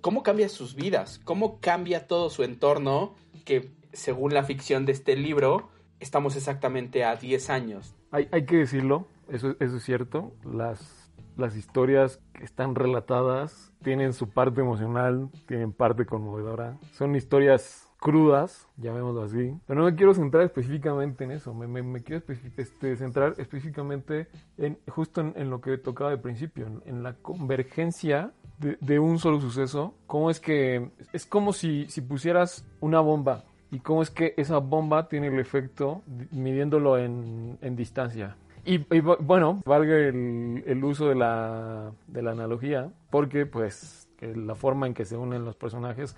cómo 0.00 0.22
cambia 0.22 0.48
sus 0.48 0.74
vidas, 0.74 1.20
cómo 1.24 1.60
cambia 1.60 2.06
todo 2.06 2.30
su 2.30 2.42
entorno, 2.42 3.16
que 3.44 3.70
según 3.92 4.32
la 4.32 4.44
ficción 4.44 4.86
de 4.86 4.92
este 4.92 5.14
libro, 5.14 5.68
estamos 6.00 6.36
exactamente 6.36 7.04
a 7.04 7.16
10 7.16 7.50
años. 7.50 7.94
Hay, 8.10 8.28
hay 8.32 8.44
que 8.44 8.56
decirlo, 8.56 9.08
eso, 9.28 9.56
eso 9.60 9.76
es 9.76 9.82
cierto, 9.82 10.32
las 10.44 11.06
las 11.36 11.56
historias 11.56 12.20
que 12.32 12.44
están 12.44 12.74
relatadas 12.74 13.72
tienen 13.82 14.12
su 14.12 14.30
parte 14.30 14.60
emocional, 14.60 15.28
tienen 15.46 15.72
parte 15.72 16.06
conmovedora. 16.06 16.78
Son 16.92 17.14
historias 17.14 17.88
crudas, 17.98 18.68
llamémoslo 18.76 19.22
así. 19.22 19.54
Pero 19.66 19.80
no 19.80 19.86
me 19.86 19.94
quiero 19.94 20.14
centrar 20.14 20.44
específicamente 20.44 21.24
en 21.24 21.32
eso, 21.32 21.54
me, 21.54 22.02
quiero 22.02 22.22
este, 22.56 22.96
centrar 22.96 23.34
específicamente 23.38 24.28
en 24.56 24.78
justo 24.88 25.20
en, 25.20 25.50
lo 25.50 25.60
que 25.60 25.78
tocaba 25.78 26.10
de 26.10 26.18
principio, 26.18 26.66
en, 26.84 27.02
la 27.02 27.14
convergencia 27.14 28.32
de, 28.58 28.98
un 28.98 29.18
solo 29.18 29.40
suceso. 29.40 29.94
Cómo 30.06 30.30
es 30.30 30.40
que 30.40 30.90
es 31.12 31.26
como 31.26 31.52
si, 31.52 31.86
si 31.88 32.00
pusieras 32.00 32.66
una 32.80 33.00
bomba 33.00 33.44
y 33.70 33.80
cómo 33.80 34.02
es 34.02 34.10
que 34.10 34.34
esa 34.36 34.58
bomba 34.58 35.08
tiene 35.08 35.28
el 35.28 35.38
efecto 35.38 36.02
midiéndolo 36.30 36.98
en, 36.98 37.58
en 37.60 37.76
distancia. 37.76 38.36
Y, 38.64 38.78
bueno, 39.00 39.62
valga 39.64 39.96
el, 39.96 40.64
el 40.66 40.84
uso 40.84 41.08
de 41.08 41.14
la, 41.14 41.92
de 42.08 42.20
la, 42.20 42.32
analogía, 42.32 42.90
porque 43.10 43.46
pues 43.46 44.08
la 44.20 44.56
forma 44.56 44.88
en 44.88 44.94
que 44.94 45.04
se 45.04 45.16
unen 45.16 45.44
los 45.44 45.54
personajes 45.54 46.16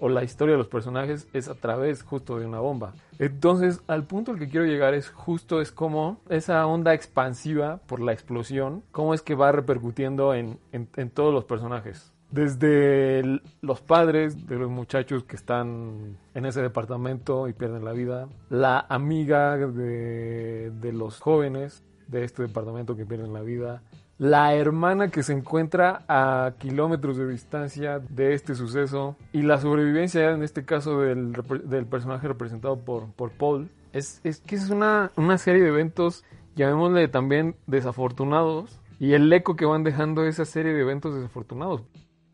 o 0.00 0.08
la 0.08 0.24
historia 0.24 0.54
de 0.54 0.58
los 0.58 0.66
personajes 0.66 1.28
es 1.32 1.48
a 1.48 1.54
través 1.54 2.02
justo 2.02 2.38
de 2.38 2.46
una 2.46 2.58
bomba. 2.58 2.94
Entonces, 3.20 3.80
al 3.86 4.04
punto 4.04 4.32
al 4.32 4.38
que 4.40 4.48
quiero 4.48 4.66
llegar 4.66 4.94
es 4.94 5.08
justo 5.08 5.60
es 5.60 5.70
como 5.70 6.20
esa 6.28 6.66
onda 6.66 6.94
expansiva 6.94 7.78
por 7.86 8.00
la 8.00 8.12
explosión, 8.12 8.82
cómo 8.90 9.14
es 9.14 9.22
que 9.22 9.36
va 9.36 9.52
repercutiendo 9.52 10.34
en, 10.34 10.58
en, 10.72 10.88
en 10.96 11.10
todos 11.10 11.32
los 11.32 11.44
personajes. 11.44 12.12
Desde 12.30 13.40
los 13.62 13.80
padres 13.80 14.46
de 14.46 14.56
los 14.56 14.70
muchachos 14.70 15.24
que 15.24 15.36
están 15.36 16.18
en 16.34 16.46
ese 16.46 16.60
departamento 16.60 17.48
y 17.48 17.54
pierden 17.54 17.84
la 17.84 17.92
vida, 17.92 18.28
la 18.50 18.84
amiga 18.88 19.56
de, 19.56 20.70
de 20.70 20.92
los 20.92 21.20
jóvenes 21.20 21.82
de 22.06 22.24
este 22.24 22.42
departamento 22.42 22.96
que 22.96 23.06
pierden 23.06 23.32
la 23.32 23.40
vida, 23.40 23.82
la 24.18 24.54
hermana 24.54 25.08
que 25.08 25.22
se 25.22 25.32
encuentra 25.32 26.04
a 26.08 26.54
kilómetros 26.58 27.16
de 27.16 27.28
distancia 27.28 28.00
de 28.00 28.34
este 28.34 28.54
suceso 28.56 29.16
y 29.32 29.42
la 29.42 29.58
sobrevivencia 29.58 30.32
en 30.32 30.42
este 30.42 30.64
caso 30.64 31.00
del, 31.00 31.32
del 31.64 31.86
personaje 31.86 32.26
representado 32.26 32.78
por, 32.80 33.12
por 33.12 33.30
Paul. 33.30 33.70
Es, 33.92 34.20
es 34.24 34.40
que 34.40 34.56
es 34.56 34.70
una, 34.70 35.12
una 35.16 35.38
serie 35.38 35.62
de 35.62 35.68
eventos, 35.68 36.24
llamémosle 36.56 37.06
también 37.08 37.54
desafortunados, 37.66 38.80
y 38.98 39.12
el 39.12 39.32
eco 39.32 39.54
que 39.54 39.64
van 39.64 39.84
dejando 39.84 40.24
esa 40.24 40.44
serie 40.44 40.74
de 40.74 40.80
eventos 40.80 41.14
desafortunados 41.14 41.82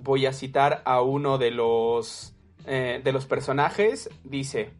voy 0.04 0.26
a 0.26 0.32
citar 0.32 0.82
a 0.84 1.00
uno 1.00 1.38
de 1.38 1.50
los, 1.50 2.34
eh, 2.66 3.00
de 3.02 3.12
los 3.12 3.26
personajes. 3.26 4.10
Dice, 4.22 4.70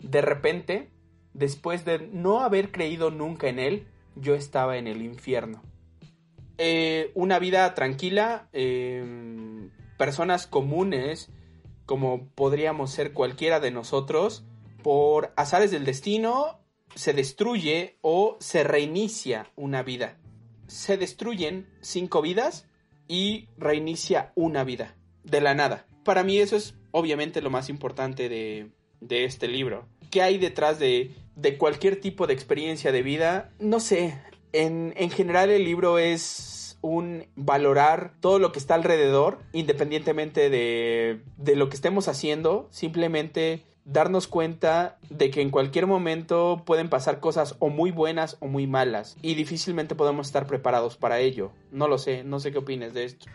de 0.00 0.22
repente, 0.22 0.90
después 1.34 1.84
de 1.84 1.98
no 1.98 2.40
haber 2.40 2.70
creído 2.70 3.10
nunca 3.10 3.48
en 3.48 3.58
él, 3.58 3.88
yo 4.14 4.34
estaba 4.34 4.78
en 4.78 4.86
el 4.86 5.02
infierno. 5.02 5.62
Eh, 6.58 7.10
una 7.14 7.38
vida 7.38 7.74
tranquila, 7.74 8.48
em, 8.52 9.70
personas 9.98 10.46
comunes, 10.46 11.28
como 11.84 12.28
podríamos 12.28 12.90
ser 12.92 13.12
cualquiera 13.12 13.60
de 13.60 13.72
nosotros, 13.72 14.44
por 14.82 15.32
azares 15.36 15.72
del 15.72 15.84
destino, 15.84 16.60
se 16.94 17.12
destruye 17.12 17.98
o 18.00 18.36
se 18.40 18.62
reinicia 18.64 19.50
una 19.56 19.82
vida. 19.82 20.18
Se 20.68 20.96
destruyen 20.96 21.68
cinco 21.80 22.22
vidas 22.22 22.68
y 23.08 23.48
reinicia 23.58 24.32
una 24.34 24.64
vida 24.64 24.96
de 25.24 25.40
la 25.40 25.54
nada. 25.54 25.86
Para 26.04 26.22
mí 26.22 26.38
eso 26.38 26.56
es 26.56 26.74
obviamente 26.90 27.42
lo 27.42 27.50
más 27.50 27.68
importante 27.68 28.28
de, 28.28 28.70
de 29.00 29.24
este 29.24 29.48
libro. 29.48 29.86
¿Qué 30.10 30.22
hay 30.22 30.38
detrás 30.38 30.78
de, 30.78 31.14
de, 31.34 31.58
cualquier 31.58 32.00
tipo 32.00 32.26
de 32.26 32.34
experiencia 32.34 32.92
de 32.92 33.02
vida? 33.02 33.50
No 33.58 33.80
sé, 33.80 34.18
en, 34.52 34.94
en 34.96 35.10
general 35.10 35.50
el 35.50 35.64
libro 35.64 35.98
es 35.98 36.78
un 36.80 37.26
valorar 37.34 38.12
todo 38.20 38.38
lo 38.38 38.52
que 38.52 38.58
está 38.58 38.74
alrededor, 38.74 39.40
independientemente 39.52 40.50
de, 40.50 41.20
de 41.36 41.56
lo 41.56 41.68
que 41.68 41.76
estemos 41.76 42.08
haciendo, 42.08 42.68
simplemente 42.70 43.64
darnos 43.86 44.26
cuenta 44.26 44.98
de 45.08 45.30
que 45.30 45.40
en 45.40 45.50
cualquier 45.50 45.86
momento 45.86 46.62
pueden 46.66 46.90
pasar 46.90 47.20
cosas 47.20 47.56
o 47.60 47.70
muy 47.70 47.92
buenas 47.92 48.36
o 48.40 48.48
muy 48.48 48.66
malas 48.66 49.16
y 49.22 49.34
difícilmente 49.34 49.94
podemos 49.94 50.26
estar 50.26 50.46
preparados 50.46 50.96
para 50.96 51.20
ello. 51.20 51.52
No 51.70 51.88
lo 51.88 51.96
sé, 51.96 52.24
no 52.24 52.40
sé 52.40 52.52
qué 52.52 52.58
opines 52.58 52.92
de 52.92 53.04
esto. 53.04 53.26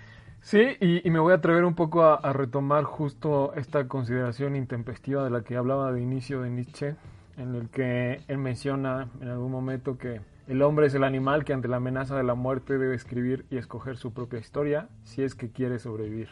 Sí, 0.41 0.75
y, 0.79 1.09
me 1.09 1.19
voy 1.19 1.33
a 1.33 1.35
atrever 1.35 1.65
un 1.65 1.75
poco 1.75 2.03
a, 2.03 2.33
retomar 2.33 2.83
justo 2.83 3.53
esta 3.55 3.87
consideración 3.87 4.55
intempestiva 4.55 5.23
de 5.23 5.29
la 5.29 5.43
que 5.43 5.55
hablaba 5.55 5.91
de 5.91 6.01
inicio 6.01 6.41
de 6.41 6.49
Nietzsche, 6.49 6.95
en 7.37 7.55
el 7.55 7.69
que 7.69 8.21
él 8.27 8.39
menciona 8.39 9.07
en 9.21 9.29
algún 9.29 9.51
momento 9.51 9.99
que 9.99 10.19
el 10.47 10.63
hombre 10.63 10.87
es 10.87 10.95
el 10.95 11.03
animal 11.03 11.45
que 11.45 11.53
ante 11.53 11.67
la 11.67 11.77
amenaza 11.77 12.17
de 12.17 12.23
la 12.23 12.33
muerte 12.33 12.77
debe 12.79 12.95
escribir 12.95 13.45
y 13.51 13.57
escoger 13.57 13.97
su 13.97 14.13
propia 14.13 14.39
historia 14.39 14.89
si 15.03 15.21
es 15.21 15.35
que 15.35 15.51
quiere 15.51 15.77
sobrevivir. 15.77 16.29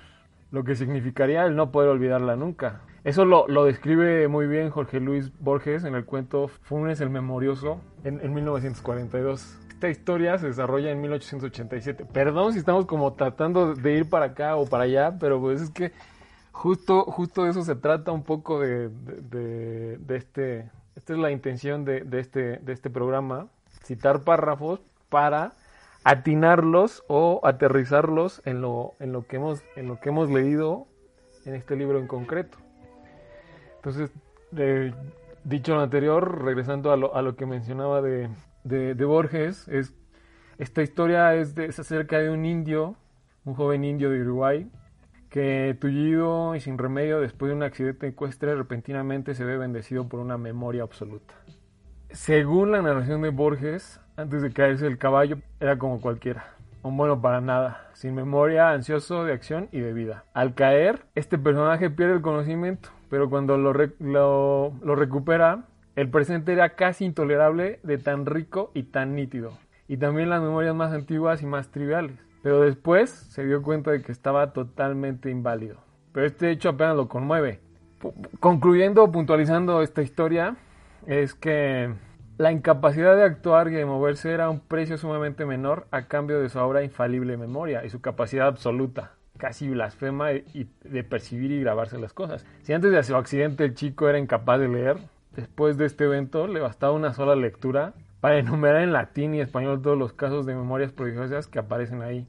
Lo 0.51 0.63
que 0.63 0.75
significaría 0.75 1.45
el 1.45 1.55
no 1.55 1.71
poder 1.71 1.89
olvidarla 1.89 2.35
nunca. 2.35 2.81
Eso 3.03 3.25
lo, 3.25 3.47
lo, 3.47 3.65
describe 3.65 4.27
muy 4.27 4.47
bien 4.47 4.69
Jorge 4.69 4.99
Luis 4.99 5.31
Borges 5.39 5.83
en 5.83 5.95
el 5.95 6.05
cuento 6.05 6.47
Funes 6.47 6.99
el 7.01 7.09
Memorioso 7.09 7.81
en, 8.03 8.19
en 8.21 8.33
1942 8.33 9.59
esta 9.79 9.87
historia 9.87 10.37
se 10.37 10.47
desarrolla 10.47 10.91
en 10.91 10.99
1887. 10.99 12.03
Perdón 12.03 12.51
si 12.51 12.59
estamos 12.59 12.85
como 12.85 13.13
tratando 13.13 13.75
de 13.75 13.93
ir 13.93 14.09
para 14.09 14.25
acá 14.25 14.57
o 14.57 14.65
para 14.65 14.83
allá, 14.83 15.17
pero 15.17 15.39
pues 15.39 15.61
es 15.61 15.69
que 15.69 15.93
justo, 16.51 17.03
justo 17.05 17.45
de 17.45 17.51
eso 17.51 17.63
se 17.63 17.77
trata 17.77 18.11
un 18.11 18.23
poco 18.23 18.59
de, 18.59 18.89
de, 18.89 20.17
este, 20.17 20.69
esta 20.97 21.13
es 21.13 21.19
la 21.19 21.31
intención 21.31 21.85
de, 21.85 22.05
este, 22.11 22.57
de 22.57 22.73
este 22.73 22.89
programa, 22.89 23.47
citar 23.85 24.25
párrafos 24.25 24.81
para 25.07 25.53
atinarlos 26.03 27.03
o 27.07 27.41
aterrizarlos 27.43 28.41
en 28.45 28.61
lo, 28.61 28.93
en 28.99 29.11
lo 29.11 29.27
que 29.27 29.37
hemos, 29.37 29.63
en 29.75 29.87
lo 29.87 29.99
que 29.99 30.09
hemos 30.09 30.29
leído 30.29 30.87
en 31.45 31.55
este 31.55 31.75
libro 31.75 31.99
en 31.99 32.07
concreto. 32.07 32.57
Entonces, 33.77 34.11
dicho 35.43 35.75
lo 35.75 35.81
anterior, 35.81 36.43
regresando 36.43 36.91
a 36.91 36.97
lo, 36.97 37.15
a 37.15 37.21
lo 37.21 37.35
que 37.35 37.45
mencionaba 37.45 38.01
de, 38.01 38.29
de, 38.63 39.05
Borges, 39.05 39.67
es, 39.67 39.93
esta 40.57 40.81
historia 40.81 41.35
es, 41.35 41.55
de, 41.55 41.65
acerca 41.67 42.19
de 42.19 42.29
un 42.29 42.45
indio, 42.45 42.95
un 43.45 43.53
joven 43.53 43.83
indio 43.83 44.09
de 44.09 44.21
Uruguay, 44.21 44.69
que 45.29 45.77
tullido 45.79 46.55
y 46.55 46.59
sin 46.59 46.77
remedio 46.77 47.19
después 47.19 47.49
de 47.49 47.55
un 47.55 47.63
accidente 47.63 48.07
ecuestre 48.07 48.55
repentinamente 48.55 49.35
se 49.35 49.45
ve 49.45 49.57
bendecido 49.57 50.07
por 50.07 50.19
una 50.19 50.37
memoria 50.37 50.83
absoluta. 50.83 51.35
Según 52.11 52.71
la 52.71 52.81
narración 52.81 53.21
de 53.21 53.29
Borges, 53.29 54.01
antes 54.19 54.41
de 54.41 54.51
caerse 54.51 54.85
el 54.85 54.97
caballo 54.97 55.37
era 55.59 55.77
como 55.77 56.01
cualquiera, 56.01 56.45
un 56.83 56.97
bueno 56.97 57.21
para 57.21 57.39
nada, 57.39 57.87
sin 57.93 58.15
memoria, 58.15 58.71
ansioso 58.71 59.23
de 59.23 59.33
acción 59.33 59.69
y 59.71 59.79
de 59.79 59.93
vida. 59.93 60.25
Al 60.33 60.53
caer, 60.55 61.05
este 61.15 61.37
personaje 61.37 61.89
pierde 61.89 62.15
el 62.15 62.21
conocimiento, 62.21 62.89
pero 63.09 63.29
cuando 63.29 63.57
lo, 63.57 63.73
lo, 63.73 64.95
recupera, 64.95 65.63
el 65.95 66.09
presente 66.09 66.51
era 66.51 66.75
casi 66.75 67.05
intolerable 67.05 67.79
de 67.83 67.97
tan 67.97 68.25
rico 68.25 68.71
y 68.73 68.83
tan 68.83 69.15
nítido. 69.15 69.57
Y 69.87 69.97
también 69.97 70.29
las 70.29 70.41
memorias 70.41 70.75
más 70.75 70.93
antiguas 70.93 71.41
y 71.41 71.45
más 71.45 71.69
triviales. 71.69 72.15
Pero 72.43 72.61
después 72.61 73.09
se 73.09 73.45
dio 73.45 73.63
cuenta 73.63 73.91
de 73.91 74.01
que 74.01 74.11
estaba 74.11 74.53
totalmente 74.53 75.29
inválido. 75.29 75.77
Pero 76.11 76.27
este 76.27 76.51
hecho 76.51 76.69
apenas 76.69 76.95
lo 76.95 77.07
conmueve. 77.07 77.59
concluyendo, 78.39 79.11
puntualizando 79.11 79.81
esta 79.81 80.01
historia, 80.01 80.55
es 81.07 81.33
que 81.33 81.93
la 82.39 82.53
incapacidad 82.53 83.17
de 83.17 83.23
actuar 83.23 83.67
y 83.67 83.71
de 83.71 83.85
moverse 83.85 84.31
era 84.31 84.49
un 84.49 84.61
precio 84.61 84.97
sumamente 84.97 85.45
menor 85.45 85.87
a 85.91 86.03
cambio 86.03 86.39
de 86.39 86.47
su 86.47 86.57
obra 86.57 86.83
infalible 86.83 87.35
memoria 87.35 87.83
y 87.83 87.89
su 87.89 87.99
capacidad 87.99 88.47
absoluta 88.47 89.11
casi 89.37 89.67
blasfema 89.67 90.31
y 90.31 90.69
de 90.85 91.03
percibir 91.03 91.51
y 91.51 91.59
grabarse 91.59 91.99
las 91.99 92.13
cosas. 92.13 92.45
Si 92.61 92.71
antes 92.71 92.91
de 92.91 93.03
su 93.03 93.17
accidente 93.17 93.65
el 93.65 93.75
chico 93.75 94.07
era 94.07 94.19
incapaz 94.19 94.57
de 94.61 94.69
leer, 94.69 94.97
después 95.35 95.77
de 95.77 95.85
este 95.85 96.05
evento 96.05 96.47
le 96.47 96.61
bastaba 96.61 96.93
una 96.93 97.13
sola 97.13 97.35
lectura 97.35 97.93
para 98.21 98.37
enumerar 98.37 98.83
en 98.83 98.93
latín 98.93 99.35
y 99.35 99.41
español 99.41 99.81
todos 99.81 99.97
los 99.97 100.13
casos 100.13 100.45
de 100.45 100.55
memorias 100.55 100.93
prodigiosas 100.93 101.47
que 101.47 101.59
aparecen 101.59 102.01
ahí. 102.01 102.25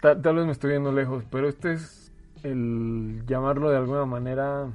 Tal, 0.00 0.36
vez 0.36 0.46
me 0.46 0.52
estoy 0.52 0.70
viendo 0.70 0.92
lejos, 0.92 1.24
pero 1.32 1.48
este 1.48 1.72
es 1.72 2.12
el 2.44 3.24
llamarlo 3.26 3.70
de 3.70 3.76
alguna 3.76 4.04
manera 4.04 4.68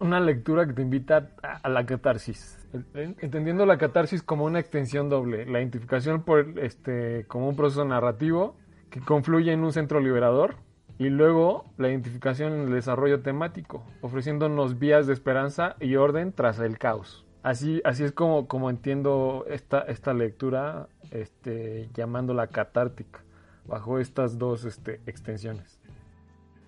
una 0.00 0.20
lectura 0.20 0.66
que 0.66 0.72
te 0.72 0.82
invita 0.82 1.30
a, 1.42 1.68
la 1.68 1.84
catarsis. 1.86 2.58
Entendiendo 2.94 3.66
la 3.66 3.78
catarsis 3.78 4.22
como 4.22 4.44
una 4.44 4.60
extensión 4.60 5.08
doble, 5.08 5.46
la 5.46 5.60
identificación 5.60 6.22
por 6.22 6.58
este 6.58 7.24
como 7.28 7.48
un 7.48 7.56
proceso 7.56 7.84
narrativo 7.84 8.56
que 8.90 9.00
confluye 9.00 9.52
en 9.52 9.64
un 9.64 9.72
centro 9.72 10.00
liberador 10.00 10.56
y 10.98 11.08
luego 11.08 11.64
la 11.76 11.88
identificación 11.88 12.52
en 12.52 12.60
el 12.62 12.72
desarrollo 12.72 13.22
temático, 13.22 13.84
ofreciéndonos 14.00 14.78
vías 14.78 15.06
de 15.06 15.12
esperanza 15.12 15.76
y 15.80 15.96
orden 15.96 16.32
tras 16.32 16.58
el 16.60 16.78
caos. 16.78 17.24
Así, 17.42 17.82
así 17.84 18.04
es 18.04 18.12
como, 18.12 18.46
como 18.46 18.70
entiendo 18.70 19.44
esta, 19.48 19.80
esta 19.80 20.14
lectura, 20.14 20.88
este, 21.10 21.90
llamándola 21.92 22.46
catártica, 22.46 23.22
bajo 23.66 23.98
estas 23.98 24.38
dos 24.38 24.64
este, 24.64 25.00
extensiones. 25.06 25.78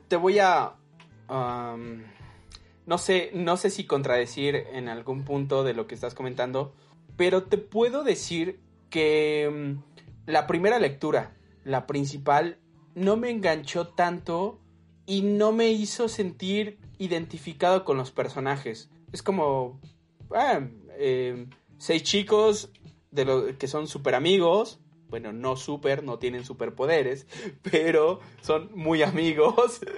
Te 0.09 0.17
voy 0.17 0.39
a... 0.39 0.73
no, 2.87 2.99
sé, 2.99 3.31
no 3.35 3.57
sé 3.57 3.71
si 3.71 3.85
contradecir 3.85 4.57
en 4.73 4.89
algún 4.89 5.25
punto 5.25 5.65
de 5.65 5.75
lo 5.75 5.87
que 5.87 5.95
estás 5.95 6.15
comentando, 6.15 6.75
pero 7.17 7.45
te 7.45 7.59
puedo 7.59 8.05
decir 8.05 8.61
que 8.91 9.77
mm, 9.77 10.31
la 10.31 10.47
primera 10.47 10.79
lectura 10.79 11.37
la 11.67 11.87
principal, 11.89 12.59
no 12.95 13.17
me 13.17 13.29
enganchó 13.29 13.89
tanto 13.89 14.61
y 15.05 15.23
no 15.23 15.51
me 15.51 15.71
hizo 15.71 16.09
sentir 16.09 16.79
identificado 16.97 17.85
con 17.85 17.97
los 17.97 18.13
personajes. 18.13 18.89
Es 19.13 19.23
como 19.23 19.81
eh, 20.97 21.47
seis 21.77 22.05
chicos 22.05 22.71
de 23.11 23.25
los 23.25 23.57
que 23.57 23.67
son 23.67 23.89
super 23.89 24.15
amigos. 24.15 24.79
Bueno, 25.09 25.33
no 25.33 25.57
super, 25.57 26.05
no 26.05 26.21
tienen 26.21 26.45
superpoderes, 26.45 27.27
pero 27.63 28.21
son 28.41 28.71
muy 28.75 29.03
amigos. 29.03 29.81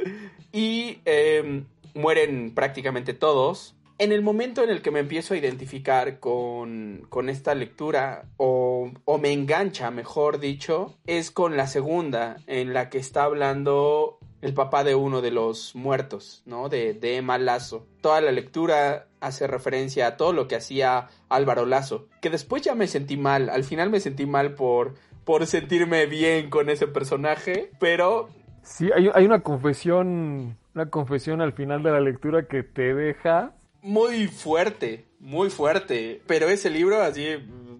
Y 0.51 1.03
eh, 1.05 1.65
mueren 1.99 2.55
prácticamente 2.55 3.13
todos. 3.13 3.75
En 3.99 4.13
el 4.13 4.23
momento 4.23 4.63
en 4.63 4.71
el 4.71 4.81
que 4.81 4.93
me 4.93 5.01
empiezo 5.01 5.35
a 5.35 5.37
identificar 5.37 6.21
con, 6.21 7.05
con 7.09 7.29
esta 7.29 7.55
lectura, 7.57 8.27
o, 8.37 8.93
o, 9.05 9.19
me 9.19 9.33
engancha, 9.33 9.91
mejor 9.91 10.39
dicho, 10.39 10.97
es 11.07 11.33
con 11.33 11.57
la 11.57 11.67
segunda, 11.67 12.37
en 12.47 12.73
la 12.73 12.91
que 12.91 12.99
está 12.99 13.25
hablando 13.25 14.19
el 14.41 14.55
papá 14.55 14.85
de 14.85 14.95
uno 14.95 15.21
de 15.21 15.33
los 15.33 15.75
muertos, 15.75 16.43
¿no? 16.47 16.69
De, 16.69 16.95
de 16.95 17.17
Emma 17.17 17.39
Lazo. 17.39 17.87
Toda 18.01 18.21
la 18.21 18.31
lectura 18.31 19.09
hace 19.21 19.49
referencia 19.49 20.07
a 20.07 20.17
todo 20.17 20.33
lo 20.33 20.47
que 20.47 20.55
hacía 20.55 21.09
Álvaro 21.29 21.67
Lazo, 21.67 22.07
que 22.21 22.31
después 22.31 22.63
ya 22.63 22.77
me 22.77 22.87
sentí 22.87 23.17
mal, 23.17 23.51
al 23.51 23.65
final 23.65 23.91
me 23.91 23.99
sentí 23.99 24.27
mal 24.27 24.55
por, 24.55 24.95
por 25.25 25.45
sentirme 25.47 26.07
bien 26.07 26.51
con 26.51 26.71
ese 26.71 26.87
personaje, 26.87 27.73
pero... 27.81 28.29
Sí, 28.63 28.91
hay, 28.95 29.11
hay 29.13 29.25
una 29.25 29.41
confesión, 29.41 30.57
una 30.79 30.91
confesión 30.91 31.41
al 31.41 31.55
final 31.55 31.83
de 31.83 31.91
la 31.91 32.01
lectura 32.01 32.47
que 32.47 32.63
te 32.63 32.95
deja... 32.95 33.53
Muy 33.83 34.29
fuerte, 34.29 35.07
muy 35.19 35.51
fuerte, 35.51 36.23
pero 36.29 36.49
ese 36.49 36.71
libro 36.71 37.03
así 37.03 37.27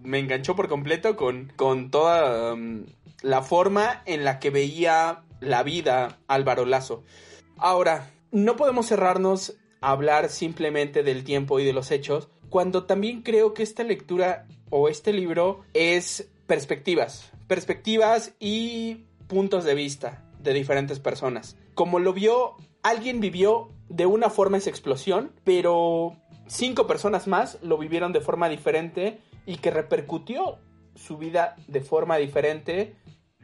me 0.03 0.19
enganchó 0.19 0.53
por 0.53 0.67
completo 0.67 1.15
con, 1.15 1.53
con 1.55 1.91
toda 1.91 2.53
um, 2.53 2.85
la 3.21 3.41
forma 3.41 4.01
en 4.05 4.25
la 4.25 4.39
que 4.39 4.49
veía 4.49 5.23
la 5.39 5.63
vida 5.63 6.19
Álvaro 6.27 6.65
Lazo. 6.65 7.05
Ahora, 7.55 8.11
no 8.31 8.57
podemos 8.57 8.87
cerrarnos 8.87 9.55
a 9.79 9.91
hablar 9.91 10.27
simplemente 10.27 11.01
del 11.01 11.23
tiempo 11.23 11.57
y 11.61 11.65
de 11.65 11.71
los 11.71 11.91
hechos, 11.91 12.27
cuando 12.49 12.83
también 12.83 13.21
creo 13.21 13.53
que 13.53 13.63
esta 13.63 13.83
lectura 13.83 14.45
o 14.69 14.89
este 14.89 15.13
libro 15.13 15.63
es 15.73 16.29
perspectivas, 16.47 17.31
perspectivas 17.47 18.33
y 18.39 19.05
puntos 19.27 19.63
de 19.63 19.75
vista 19.75 20.25
de 20.39 20.53
diferentes 20.53 20.99
personas. 20.99 21.55
Como 21.75 21.99
lo 21.99 22.11
vio, 22.11 22.57
alguien 22.83 23.19
vivió 23.19 23.69
de 23.89 24.05
una 24.05 24.29
forma 24.29 24.57
esa 24.57 24.69
explosión, 24.69 25.31
pero 25.43 26.15
cinco 26.47 26.87
personas 26.87 27.27
más 27.27 27.57
lo 27.61 27.77
vivieron 27.77 28.13
de 28.13 28.21
forma 28.21 28.49
diferente 28.49 29.19
y 29.45 29.57
que 29.57 29.71
repercutió 29.71 30.59
su 30.95 31.17
vida 31.17 31.55
de 31.67 31.81
forma 31.81 32.17
diferente 32.17 32.95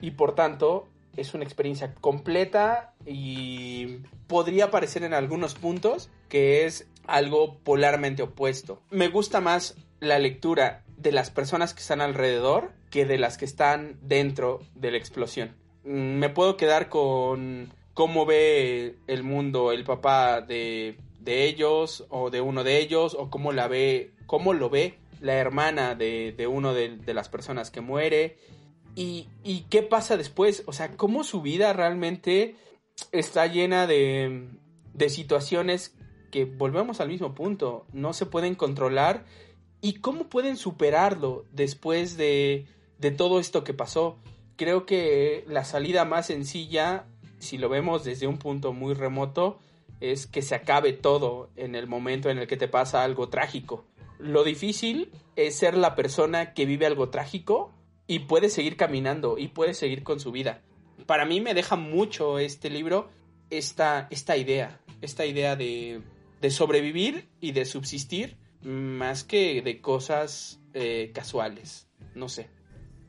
y 0.02 0.12
por 0.12 0.36
tanto 0.36 0.88
es 1.16 1.34
una 1.34 1.44
experiencia 1.44 1.96
completa 1.96 2.94
y 3.06 4.00
podría 4.28 4.70
parecer 4.72 5.04
en 5.04 5.14
algunos 5.14 5.56
puntos 5.56 6.10
que 6.28 6.66
es 6.66 6.88
algo 7.08 7.60
polarmente 7.60 8.24
opuesto. 8.24 8.82
Me 8.90 9.08
gusta 9.08 9.40
más 9.40 9.78
la 10.00 10.20
lectura 10.20 10.84
de 10.98 11.12
las 11.12 11.30
personas 11.30 11.74
que 11.74 11.82
están 11.82 12.02
alrededor 12.02 12.74
que 12.90 13.06
de 13.06 13.18
las 13.18 13.38
que 13.38 13.46
están 13.46 13.98
dentro 14.02 14.60
de 14.76 14.92
la 14.92 14.98
explosión. 14.98 15.56
Me 15.84 16.30
puedo 16.30 16.58
quedar 16.58 16.90
con 16.90 17.74
cómo 17.96 18.28
ve 18.28 18.98
el 19.08 19.24
mundo 19.24 19.72
el 19.72 19.84
papá 19.84 20.42
de, 20.42 20.98
de 21.22 21.46
ellos 21.46 22.06
o 22.10 22.30
de 22.30 22.42
uno 22.42 22.64
de 22.64 22.78
ellos 22.78 23.16
o 23.18 23.32
cómo 23.32 23.52
la 23.52 23.68
ve, 23.68 24.12
cómo 24.28 24.54
lo 24.54 24.70
ve 24.70 25.00
la 25.22 25.34
hermana 25.34 25.96
de, 25.96 26.36
de 26.38 26.46
uno 26.46 26.76
de, 26.76 26.98
de 26.98 27.14
las 27.16 27.30
personas 27.30 27.72
que 27.72 27.82
muere 27.82 28.38
y, 28.96 29.28
y, 29.44 29.62
qué 29.70 29.82
pasa 29.82 30.16
después, 30.16 30.64
o 30.68 30.74
sea, 30.74 30.96
cómo 30.96 31.26
su 31.26 31.42
vida 31.42 31.74
realmente 31.74 32.56
está 33.12 33.46
llena 33.46 33.88
de, 33.88 34.48
de 34.94 35.10
situaciones 35.10 35.94
que 36.32 36.46
volvemos 36.46 37.02
al 37.02 37.10
mismo 37.10 37.36
punto, 37.36 37.86
no 37.92 38.14
se 38.14 38.26
pueden 38.26 38.56
controlar 38.56 39.26
y 39.82 39.96
cómo 39.96 40.30
pueden 40.30 40.56
superarlo 40.56 41.46
después 41.52 42.16
de, 42.16 42.68
de 42.98 43.12
todo 43.12 43.40
esto 43.40 43.66
que 43.66 43.74
pasó. 43.74 44.18
Creo 44.56 44.86
que 44.86 45.44
la 45.48 45.66
salida 45.66 46.06
más 46.06 46.28
sencilla, 46.28 47.06
si 47.46 47.58
lo 47.58 47.70
vemos 47.70 48.04
desde 48.04 48.28
un 48.28 48.38
punto 48.38 48.74
muy 48.74 48.94
remoto, 48.94 49.60
es 50.02 50.28
que 50.28 50.42
se 50.42 50.56
acabe 50.56 50.92
todo 50.94 51.50
en 51.56 51.76
el 51.76 51.88
momento 51.88 52.30
en 52.30 52.38
el 52.38 52.48
que 52.48 52.58
te 52.58 52.68
pasa 52.68 53.04
algo 53.04 53.30
trágico. 53.30 53.86
Lo 54.20 54.44
difícil 54.44 55.12
es 55.36 55.56
ser 55.56 55.78
la 55.78 55.96
persona 55.96 56.54
que 56.54 56.66
vive 56.66 56.86
algo 56.86 57.10
trágico 57.10 57.72
y 58.08 58.20
puede 58.20 58.50
seguir 58.50 58.78
caminando 58.78 59.38
y 59.38 59.48
puede 59.48 59.74
seguir 59.74 60.04
con 60.04 60.20
su 60.20 60.32
vida. 60.32 60.62
Para 61.06 61.26
mí 61.26 61.42
me 61.42 61.54
deja 61.54 61.76
mucho 61.76 62.40
este 62.40 62.70
libro 62.70 63.10
esta, 63.50 64.08
esta 64.10 64.38
idea, 64.38 64.80
esta 65.02 65.26
idea 65.26 65.56
de, 65.56 66.02
sobrevivir 66.50 67.28
y 67.42 67.54
de 67.54 67.66
subsistir 67.66 68.38
más 68.62 69.24
que 69.24 69.64
de 69.64 69.82
cosas 69.82 70.60
eh, 70.74 71.12
casuales, 71.14 71.88
no 72.14 72.30
sé. 72.30 72.50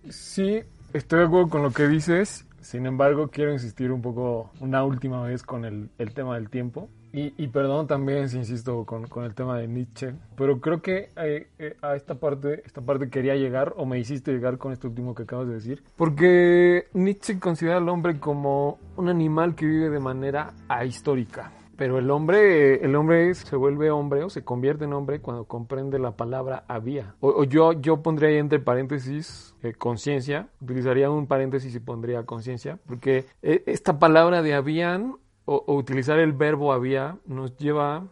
Sí, 0.08 0.62
estoy 0.94 1.18
de 1.18 1.24
acuerdo 1.26 1.50
con 1.50 1.62
lo 1.62 1.70
que 1.70 1.86
dices, 1.86 2.46
sin 2.66 2.84
embargo 2.84 3.28
quiero 3.28 3.52
insistir 3.52 3.92
un 3.92 4.02
poco 4.02 4.50
una 4.60 4.82
última 4.84 5.22
vez 5.22 5.44
con 5.44 5.64
el, 5.64 5.88
el 5.98 6.12
tema 6.14 6.34
del 6.34 6.50
tiempo. 6.50 6.88
Y, 7.12 7.32
y, 7.38 7.46
perdón 7.46 7.86
también 7.86 8.28
si 8.28 8.36
insisto 8.36 8.84
con, 8.84 9.06
con, 9.06 9.24
el 9.24 9.34
tema 9.34 9.56
de 9.56 9.68
Nietzsche, 9.68 10.12
pero 10.36 10.60
creo 10.60 10.82
que 10.82 11.08
eh, 11.16 11.46
eh, 11.58 11.76
a 11.80 11.94
esta 11.96 12.16
parte, 12.16 12.62
esta 12.66 12.82
parte 12.82 13.08
quería 13.08 13.36
llegar 13.36 13.72
o 13.78 13.86
me 13.86 13.98
hiciste 13.98 14.32
llegar 14.32 14.58
con 14.58 14.72
esto 14.72 14.88
último 14.88 15.14
que 15.14 15.22
acabas 15.22 15.48
de 15.48 15.54
decir, 15.54 15.82
porque 15.96 16.88
Nietzsche 16.92 17.38
considera 17.38 17.78
al 17.78 17.88
hombre 17.88 18.20
como 18.20 18.78
un 18.96 19.08
animal 19.08 19.54
que 19.54 19.64
vive 19.64 19.88
de 19.88 20.00
manera 20.00 20.52
ahistórica. 20.68 21.52
Pero 21.76 21.98
el 21.98 22.10
hombre, 22.10 22.84
el 22.84 22.96
hombre 22.96 23.34
se 23.34 23.56
vuelve 23.56 23.90
hombre 23.90 24.24
o 24.24 24.30
se 24.30 24.44
convierte 24.44 24.84
en 24.84 24.92
hombre 24.94 25.20
cuando 25.20 25.44
comprende 25.44 25.98
la 25.98 26.16
palabra 26.16 26.64
había. 26.68 27.14
O, 27.20 27.44
yo, 27.44 27.72
yo 27.72 28.02
pondría 28.02 28.30
ahí 28.30 28.36
entre 28.36 28.58
paréntesis 28.60 29.54
eh, 29.62 29.74
conciencia, 29.74 30.48
utilizaría 30.60 31.10
un 31.10 31.26
paréntesis 31.26 31.74
y 31.74 31.80
pondría 31.80 32.24
conciencia, 32.24 32.78
porque 32.86 33.26
eh, 33.42 33.62
esta 33.66 33.98
palabra 33.98 34.42
de 34.42 34.54
habían 34.54 35.16
o, 35.44 35.64
o, 35.66 35.74
utilizar 35.74 36.18
el 36.18 36.32
verbo 36.32 36.72
había 36.72 37.18
nos 37.26 37.56
lleva, 37.56 38.04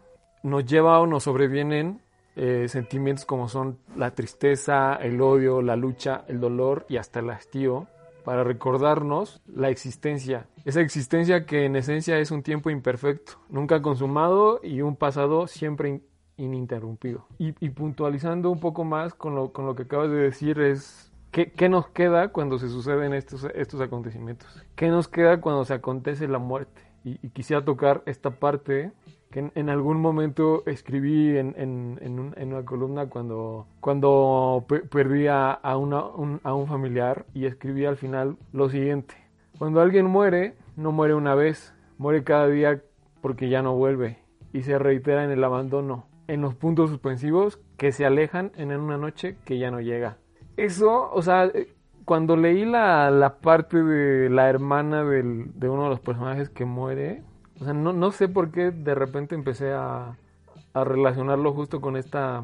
nos 0.43 0.65
lleva 0.65 0.99
o 0.99 1.07
nos 1.07 1.23
sobrevienen 1.23 2.01
eh, 2.35 2.67
sentimientos 2.67 3.25
como 3.25 3.47
son 3.47 3.79
la 3.95 4.11
tristeza, 4.11 4.95
el 4.95 5.21
odio, 5.21 5.61
la 5.61 5.75
lucha, 5.77 6.25
el 6.27 6.39
dolor 6.41 6.85
y 6.89 6.97
hasta 6.97 7.21
el 7.21 7.29
hastío 7.29 7.87
para 8.25 8.43
recordarnos 8.43 9.41
la 9.47 9.69
existencia. 9.69 10.47
Esa 10.65 10.81
existencia 10.81 11.45
que 11.45 11.65
en 11.65 11.75
esencia 11.75 12.19
es 12.19 12.31
un 12.31 12.43
tiempo 12.43 12.69
imperfecto, 12.69 13.33
nunca 13.49 13.81
consumado 13.81 14.59
y 14.61 14.81
un 14.81 14.95
pasado 14.95 15.47
siempre 15.47 15.89
in 15.89 16.03
ininterrumpido. 16.37 17.27
Y, 17.37 17.55
y, 17.65 17.69
puntualizando 17.69 18.51
un 18.51 18.59
poco 18.59 18.83
más 18.83 19.13
con 19.13 19.35
lo, 19.35 19.53
con 19.53 19.65
lo 19.65 19.75
que 19.75 19.83
acabas 19.83 20.09
de 20.09 20.17
decir 20.17 20.59
es 20.59 21.13
¿Qué, 21.31 21.51
¿Qué, 21.51 21.69
nos 21.69 21.87
queda 21.87 22.29
cuando 22.29 22.57
se 22.59 22.67
suceden 22.67 23.13
estos, 23.13 23.45
estos 23.55 23.79
acontecimientos? 23.79 24.47
¿Qué 24.75 24.87
nos 24.87 25.07
queda 25.07 25.39
cuando 25.39 25.63
se 25.65 25.73
acontece 25.73 26.27
la 26.27 26.39
muerte? 26.39 26.81
Y 27.03 27.29
quisiera 27.29 27.63
tocar 27.63 28.01
esta 28.05 28.31
parte 28.31 28.91
en, 29.35 29.69
algún 29.69 29.99
momento 29.99 30.63
escribí 30.65 31.37
en, 31.37 31.55
en, 31.57 31.99
en, 32.01 32.19
un, 32.19 32.33
en 32.37 32.53
una 32.53 32.63
columna 32.63 33.07
cuando, 33.09 33.67
perdí 34.89 35.27
a, 35.27 35.59
un, 35.75 36.67
familiar 36.67 37.25
y 37.33 37.45
escribí 37.45 37.85
al 37.85 37.97
final 37.97 38.37
lo 38.53 38.69
siguiente. 38.69 39.15
Cuando 39.57 39.81
alguien 39.81 40.05
muere, 40.05 40.55
no 40.77 40.93
muere 40.93 41.15
una 41.15 41.35
vez, 41.35 41.73
muere 41.97 42.23
cada 42.23 42.47
día 42.47 42.81
porque 43.21 43.49
ya 43.49 43.61
no 43.61 43.75
vuelve 43.75 44.19
y 44.53 44.63
se 44.63 44.79
reitera 44.79 45.25
en 45.25 45.31
el 45.31 45.43
abandono, 45.43 46.05
en 46.27 46.41
los 46.41 46.55
puntos 46.55 46.89
suspensivos 46.89 47.59
que 47.77 47.91
se 47.91 48.05
alejan 48.05 48.51
en 48.55 48.71
una 48.71 48.97
noche 48.97 49.35
que 49.43 49.59
ya 49.59 49.69
no 49.69 49.81
llega. 49.81 50.17
Eso, 50.55 51.11
o 51.11 51.21
sea, 51.21 51.51
cuando 52.05 52.37
leí 52.37 52.63
la, 52.63 53.37
parte 53.41 53.83
de 53.83 54.29
la 54.29 54.49
hermana 54.49 55.03
de 55.03 55.69
uno 55.69 55.83
de 55.83 55.89
los 55.89 55.99
personajes 55.99 56.49
que 56.49 56.63
muere, 56.63 57.21
o 57.59 57.63
sea, 57.63 57.73
no, 57.73 57.93
no 57.93 58.11
sé 58.11 58.27
por 58.27 58.51
qué 58.51 58.71
de 58.71 58.95
repente 58.95 59.35
empecé 59.35 59.71
a, 59.71 60.17
a 60.73 60.83
relacionarlo 60.83 61.53
justo 61.53 61.79
con 61.79 61.95
esta, 61.95 62.43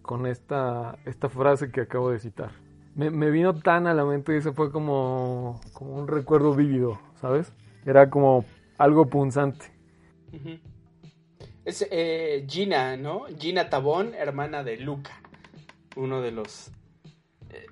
con 0.00 0.26
esta, 0.26 0.98
esta 1.04 1.28
frase 1.28 1.72
que 1.72 1.82
acabo 1.82 2.10
de 2.10 2.20
citar. 2.20 2.52
Me, 2.94 3.10
me, 3.10 3.30
vino 3.30 3.58
tan 3.58 3.88
a 3.88 3.94
la 3.94 4.04
mente 4.04 4.32
y 4.32 4.38
eso 4.38 4.52
fue 4.52 4.70
como, 4.70 5.60
como 5.72 5.96
un 5.96 6.06
recuerdo 6.06 6.54
vívido, 6.54 7.00
¿sabes? 7.20 7.52
Era 7.84 8.08
como 8.10 8.44
algo 8.78 9.06
punzante. 9.06 9.66
Es 11.64 11.86
eh, 11.90 12.46
Gina, 12.48 12.96
¿no? 12.96 13.24
Gina 13.38 13.68
Tabón, 13.70 14.14
hermana 14.14 14.62
de 14.62 14.76
Luca, 14.76 15.20
uno 15.96 16.22
de 16.22 16.30
los... 16.30 16.70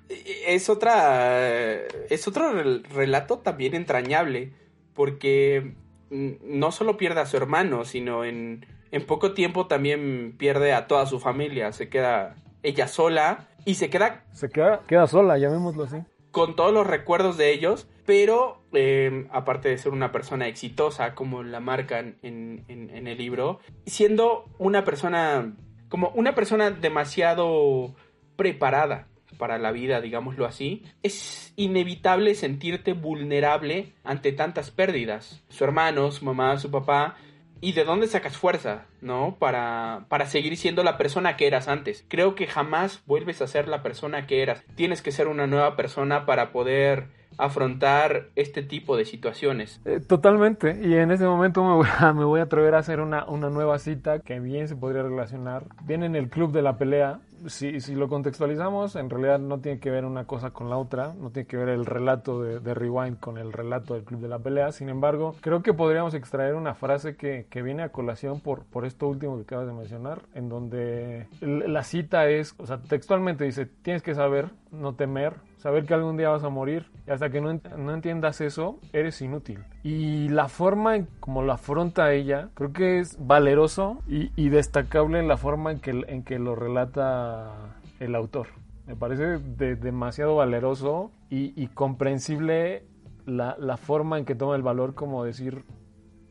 Eh, 0.09 0.45
es 0.47 0.69
otra... 0.69 1.77
Es 2.09 2.27
otro 2.27 2.51
relato 2.93 3.39
también 3.39 3.73
entrañable, 3.75 4.51
porque 4.93 5.75
no 6.13 6.71
solo 6.71 6.97
pierde 6.97 7.21
a 7.21 7.25
su 7.25 7.37
hermano, 7.37 7.85
sino 7.85 8.23
en, 8.23 8.65
en 8.91 9.05
poco 9.05 9.33
tiempo 9.33 9.67
también 9.67 10.35
pierde 10.37 10.73
a 10.73 10.87
toda 10.87 11.05
su 11.05 11.19
familia. 11.19 11.71
Se 11.71 11.89
queda 11.89 12.35
ella 12.61 12.87
sola 12.87 13.47
y 13.65 13.75
se 13.75 13.89
queda... 13.89 14.25
Se 14.31 14.49
queda, 14.49 14.81
queda 14.87 15.07
sola, 15.07 15.37
llamémoslo 15.37 15.83
así. 15.83 15.97
Con 16.31 16.55
todos 16.55 16.73
los 16.73 16.87
recuerdos 16.87 17.37
de 17.37 17.51
ellos, 17.51 17.87
pero 18.05 18.63
em, 18.73 19.27
aparte 19.31 19.69
de 19.69 19.77
ser 19.77 19.91
una 19.91 20.11
persona 20.11 20.47
exitosa, 20.47 21.15
como 21.15 21.43
la 21.43 21.59
marcan 21.59 22.17
en, 22.21 22.65
en 22.67 23.07
el 23.07 23.17
libro, 23.17 23.59
siendo 23.85 24.45
una 24.57 24.83
persona, 24.83 25.55
como 25.89 26.09
una 26.09 26.33
persona 26.33 26.71
demasiado 26.71 27.95
preparada 28.35 29.07
para 29.43 29.57
la 29.57 29.73
vida, 29.73 29.99
digámoslo 29.99 30.45
así, 30.45 30.83
es 31.03 31.51
inevitable 31.57 32.33
sentirte 32.33 32.93
vulnerable 32.93 33.91
ante 34.05 34.31
tantas 34.31 34.71
pérdidas. 34.71 35.43
Su 35.49 35.65
hermano, 35.65 36.09
su 36.11 36.23
mamá, 36.23 36.57
su 36.59 36.71
papá 36.71 37.17
¿Y 37.59 37.71
de 37.71 37.85
dónde 37.85 38.07
sacas 38.07 38.35
fuerza, 38.35 38.87
no? 38.99 39.37
Para, 39.39 40.05
para 40.09 40.25
seguir 40.25 40.57
siendo 40.57 40.83
la 40.83 40.97
persona 40.97 41.37
que 41.37 41.47
eras 41.47 41.69
antes. 41.69 42.05
Creo 42.09 42.35
que 42.35 42.45
jamás 42.45 43.01
vuelves 43.05 43.41
a 43.41 43.47
ser 43.47 43.69
la 43.69 43.81
persona 43.81 44.27
que 44.27 44.41
eras. 44.41 44.65
Tienes 44.75 45.01
que 45.01 45.13
ser 45.13 45.29
una 45.29 45.47
nueva 45.47 45.77
persona 45.77 46.25
para 46.25 46.51
poder 46.51 47.07
afrontar 47.37 48.29
este 48.35 48.63
tipo 48.63 48.97
de 48.97 49.05
situaciones. 49.05 49.79
Eh, 49.85 50.01
totalmente, 50.05 50.77
y 50.83 50.93
en 50.95 51.11
ese 51.11 51.25
momento 51.25 51.63
me 51.63 51.73
voy, 51.73 51.87
a, 51.99 52.11
me 52.11 52.25
voy 52.25 52.41
a 52.41 52.43
atrever 52.43 52.75
a 52.75 52.79
hacer 52.79 52.99
una, 52.99 53.25
una 53.25 53.49
nueva 53.49 53.79
cita 53.79 54.19
que 54.19 54.41
bien 54.41 54.67
se 54.67 54.75
podría 54.75 55.03
relacionar. 55.03 55.67
Viene 55.83 56.05
en 56.05 56.17
el 56.17 56.29
club 56.29 56.51
de 56.51 56.61
la 56.61 56.77
pelea, 56.77 57.21
si, 57.47 57.79
si, 57.79 57.95
lo 57.95 58.07
contextualizamos, 58.07 58.95
en 58.95 59.09
realidad 59.09 59.39
no 59.39 59.59
tiene 59.59 59.79
que 59.79 59.89
ver 59.89 60.05
una 60.05 60.25
cosa 60.25 60.51
con 60.51 60.69
la 60.69 60.77
otra, 60.77 61.13
no 61.13 61.31
tiene 61.31 61.47
que 61.47 61.57
ver 61.57 61.69
el 61.69 61.85
relato 61.85 62.41
de, 62.41 62.73
Rewind 62.73 63.19
con 63.19 63.37
el 63.37 63.53
relato 63.53 63.93
del 63.93 64.03
Club 64.03 64.21
de 64.21 64.27
la 64.27 64.39
Pelea. 64.39 64.71
Sin 64.71 64.89
embargo, 64.89 65.35
creo 65.41 65.61
que 65.61 65.73
podríamos 65.73 66.13
extraer 66.13 66.55
una 66.55 66.73
frase 66.73 67.15
que, 67.15 67.47
que 67.49 67.61
viene 67.61 67.83
a 67.83 67.89
colación 67.89 68.39
por, 68.39 68.63
por 68.65 68.85
esto 68.85 69.07
último 69.07 69.35
que 69.37 69.43
acabas 69.43 69.67
de 69.67 69.73
mencionar, 69.73 70.21
en 70.33 70.49
donde 70.49 71.27
la 71.41 71.83
cita 71.83 72.27
es, 72.27 72.55
o 72.57 72.65
sea, 72.65 72.77
textualmente 72.77 73.43
dice, 73.43 73.65
tienes 73.65 74.01
que 74.01 74.15
saber, 74.15 74.49
no 74.71 74.95
temer, 74.95 75.35
saber 75.63 75.85
que 75.85 75.93
algún 75.93 76.17
día 76.17 76.27
vas 76.27 76.43
a 76.43 76.49
morir 76.49 76.87
y 77.07 77.11
hasta 77.11 77.29
que 77.29 77.39
no, 77.39 77.53
no 77.77 77.93
entiendas 77.93 78.41
eso, 78.41 78.79
eres 78.91 79.21
inútil. 79.21 79.63
Y 79.81 80.27
la 80.27 80.49
forma 80.49 80.97
en 80.97 81.07
como 81.21 81.41
lo 81.41 81.53
afronta 81.53 82.11
ella, 82.11 82.49
creo 82.53 82.73
que 82.73 82.99
es 82.99 83.15
valeroso 83.17 84.01
y, 84.05 84.29
y 84.35 84.49
destacable 84.49 85.19
en 85.19 85.29
la 85.29 85.37
forma 85.37 85.71
en 85.71 85.79
que, 85.79 85.91
en 85.91 86.23
que 86.23 86.37
lo 86.37 86.55
relata 86.55 87.77
el 88.01 88.13
autor. 88.13 88.47
Me 88.87 88.97
parece 88.97 89.39
de, 89.39 89.77
demasiado 89.77 90.35
valeroso 90.35 91.11
y, 91.29 91.53
y 91.55 91.67
comprensible 91.67 92.83
la, 93.25 93.55
la, 93.57 93.77
forma 93.77 94.19
en 94.19 94.25
que 94.25 94.35
toma 94.35 94.57
el 94.57 94.63
valor 94.63 94.95
como 94.95 95.23
decir, 95.23 95.63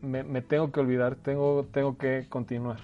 me, 0.02 0.24
me, 0.24 0.42
tengo 0.42 0.70
que 0.72 0.80
olvidar, 0.80 1.14
tengo, 1.14 1.64
tengo 1.72 1.96
que 1.96 2.26
continuar. 2.28 2.80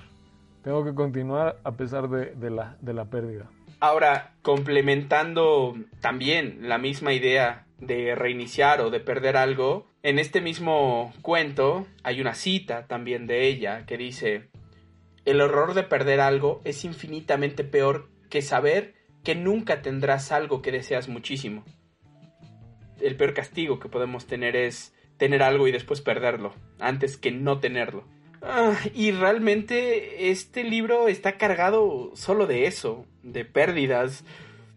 Tengo 0.62 0.82
que 0.82 0.94
continuar 0.94 1.58
a 1.62 1.72
pesar 1.72 2.08
de, 2.08 2.34
de, 2.34 2.48
la, 2.48 2.78
de 2.80 2.94
la 2.94 3.04
pérdida. 3.04 3.50
Ahora, 3.80 4.34
complementando 4.42 5.76
también 6.00 6.68
la 6.68 6.78
misma 6.78 7.12
idea 7.12 7.66
de 7.78 8.16
reiniciar 8.16 8.80
o 8.80 8.90
de 8.90 8.98
perder 8.98 9.36
algo, 9.36 9.86
en 10.02 10.18
este 10.18 10.40
mismo 10.40 11.12
cuento 11.22 11.86
hay 12.02 12.20
una 12.20 12.34
cita 12.34 12.86
también 12.86 13.26
de 13.26 13.46
ella 13.46 13.86
que 13.86 13.96
dice, 13.96 14.48
el 15.24 15.40
horror 15.40 15.74
de 15.74 15.84
perder 15.84 16.20
algo 16.20 16.60
es 16.64 16.84
infinitamente 16.84 17.62
peor 17.62 18.08
que 18.30 18.42
saber 18.42 18.94
que 19.22 19.34
nunca 19.34 19.82
tendrás 19.82 20.32
algo 20.32 20.60
que 20.60 20.72
deseas 20.72 21.08
muchísimo. 21.08 21.64
El 23.00 23.16
peor 23.16 23.34
castigo 23.34 23.78
que 23.78 23.88
podemos 23.88 24.26
tener 24.26 24.56
es 24.56 24.94
tener 25.18 25.42
algo 25.42 25.68
y 25.68 25.72
después 25.72 26.00
perderlo, 26.00 26.52
antes 26.80 27.16
que 27.16 27.30
no 27.30 27.60
tenerlo. 27.60 28.04
Ah, 28.42 28.79
y 28.94 29.11
realmente 29.11 30.31
este 30.31 30.64
libro 30.64 31.09
está 31.09 31.37
cargado 31.37 32.12
solo 32.14 32.46
de 32.46 32.66
eso, 32.66 33.05
de 33.22 33.44
pérdidas 33.44 34.24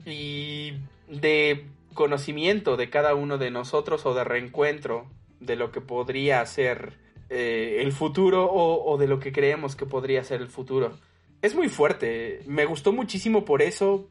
y 0.05 0.73
de 1.07 1.67
conocimiento 1.93 2.77
de 2.77 2.89
cada 2.89 3.13
uno 3.15 3.37
de 3.37 3.51
nosotros 3.51 4.05
o 4.05 4.13
de 4.13 4.23
reencuentro 4.23 5.07
de 5.39 5.55
lo 5.55 5.71
que 5.71 5.81
podría 5.81 6.45
ser 6.45 6.97
eh, 7.29 7.77
el 7.81 7.91
futuro 7.91 8.45
o, 8.45 8.91
o 8.91 8.97
de 8.97 9.07
lo 9.07 9.19
que 9.19 9.31
creemos 9.31 9.75
que 9.75 9.85
podría 9.85 10.23
ser 10.23 10.41
el 10.41 10.47
futuro. 10.47 10.97
Es 11.41 11.55
muy 11.55 11.69
fuerte, 11.69 12.41
me 12.45 12.65
gustó 12.65 12.93
muchísimo 12.93 13.45
por 13.45 13.61
eso, 13.61 14.07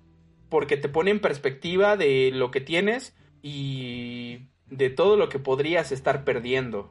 porque 0.49 0.77
te 0.77 0.89
pone 0.89 1.11
en 1.11 1.21
perspectiva 1.21 1.97
de 1.97 2.31
lo 2.33 2.51
que 2.51 2.61
tienes 2.61 3.17
y 3.43 4.49
de 4.67 4.91
todo 4.91 5.17
lo 5.17 5.29
que 5.29 5.39
podrías 5.39 5.93
estar 5.93 6.25
perdiendo, 6.25 6.91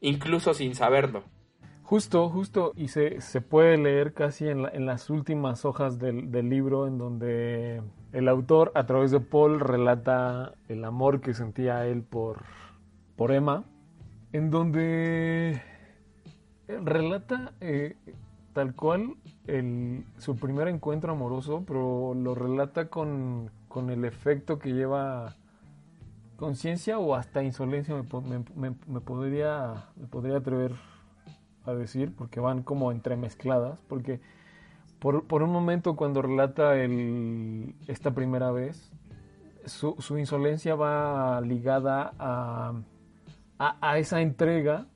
incluso 0.00 0.54
sin 0.54 0.74
saberlo. 0.74 1.24
Justo, 1.86 2.28
justo, 2.30 2.72
y 2.74 2.88
se, 2.88 3.20
se 3.20 3.40
puede 3.40 3.78
leer 3.78 4.12
casi 4.12 4.48
en, 4.48 4.62
la, 4.62 4.70
en 4.70 4.86
las 4.86 5.08
últimas 5.08 5.64
hojas 5.64 6.00
del, 6.00 6.32
del, 6.32 6.48
libro 6.48 6.88
en 6.88 6.98
donde 6.98 7.80
el 8.12 8.26
autor 8.26 8.72
a 8.74 8.86
través 8.86 9.12
de 9.12 9.20
Paul 9.20 9.60
relata 9.60 10.54
el 10.66 10.84
amor 10.84 11.20
que 11.20 11.32
sentía 11.32 11.86
él 11.86 12.02
por, 12.02 12.42
por 13.14 13.30
Emma, 13.30 13.62
en 14.32 14.50
donde 14.50 15.62
relata 16.66 17.52
eh, 17.60 17.94
tal 18.52 18.74
cual 18.74 19.14
el, 19.46 20.04
su 20.18 20.34
primer 20.34 20.66
encuentro 20.66 21.12
amoroso, 21.12 21.62
pero 21.64 22.14
lo 22.14 22.34
relata 22.34 22.88
con, 22.88 23.52
con 23.68 23.90
el 23.90 24.04
efecto 24.04 24.58
que 24.58 24.72
lleva 24.72 25.36
conciencia 26.34 26.98
o 26.98 27.14
hasta 27.14 27.44
insolencia, 27.44 27.94
me, 27.94 28.44
me, 28.56 28.74
me, 28.88 29.00
podría, 29.00 29.84
me 29.94 30.08
podría 30.08 30.38
atrever 30.38 30.72
a 31.66 31.74
decir, 31.74 32.14
porque 32.14 32.40
van 32.40 32.62
como 32.62 32.92
entremezcladas, 32.92 33.78
porque 33.88 34.20
por, 34.98 35.26
por 35.26 35.42
un 35.42 35.50
momento 35.50 35.96
cuando 35.96 36.22
relata 36.22 36.76
el, 36.76 37.74
esta 37.86 38.12
primera 38.12 38.50
vez, 38.50 38.92
su, 39.64 39.96
su 39.98 40.18
insolencia 40.18 40.74
va 40.74 41.40
ligada 41.40 42.12
a, 42.18 42.72
a, 43.58 43.76
a, 43.80 43.98
esa 43.98 44.20
entrega, 44.20 44.86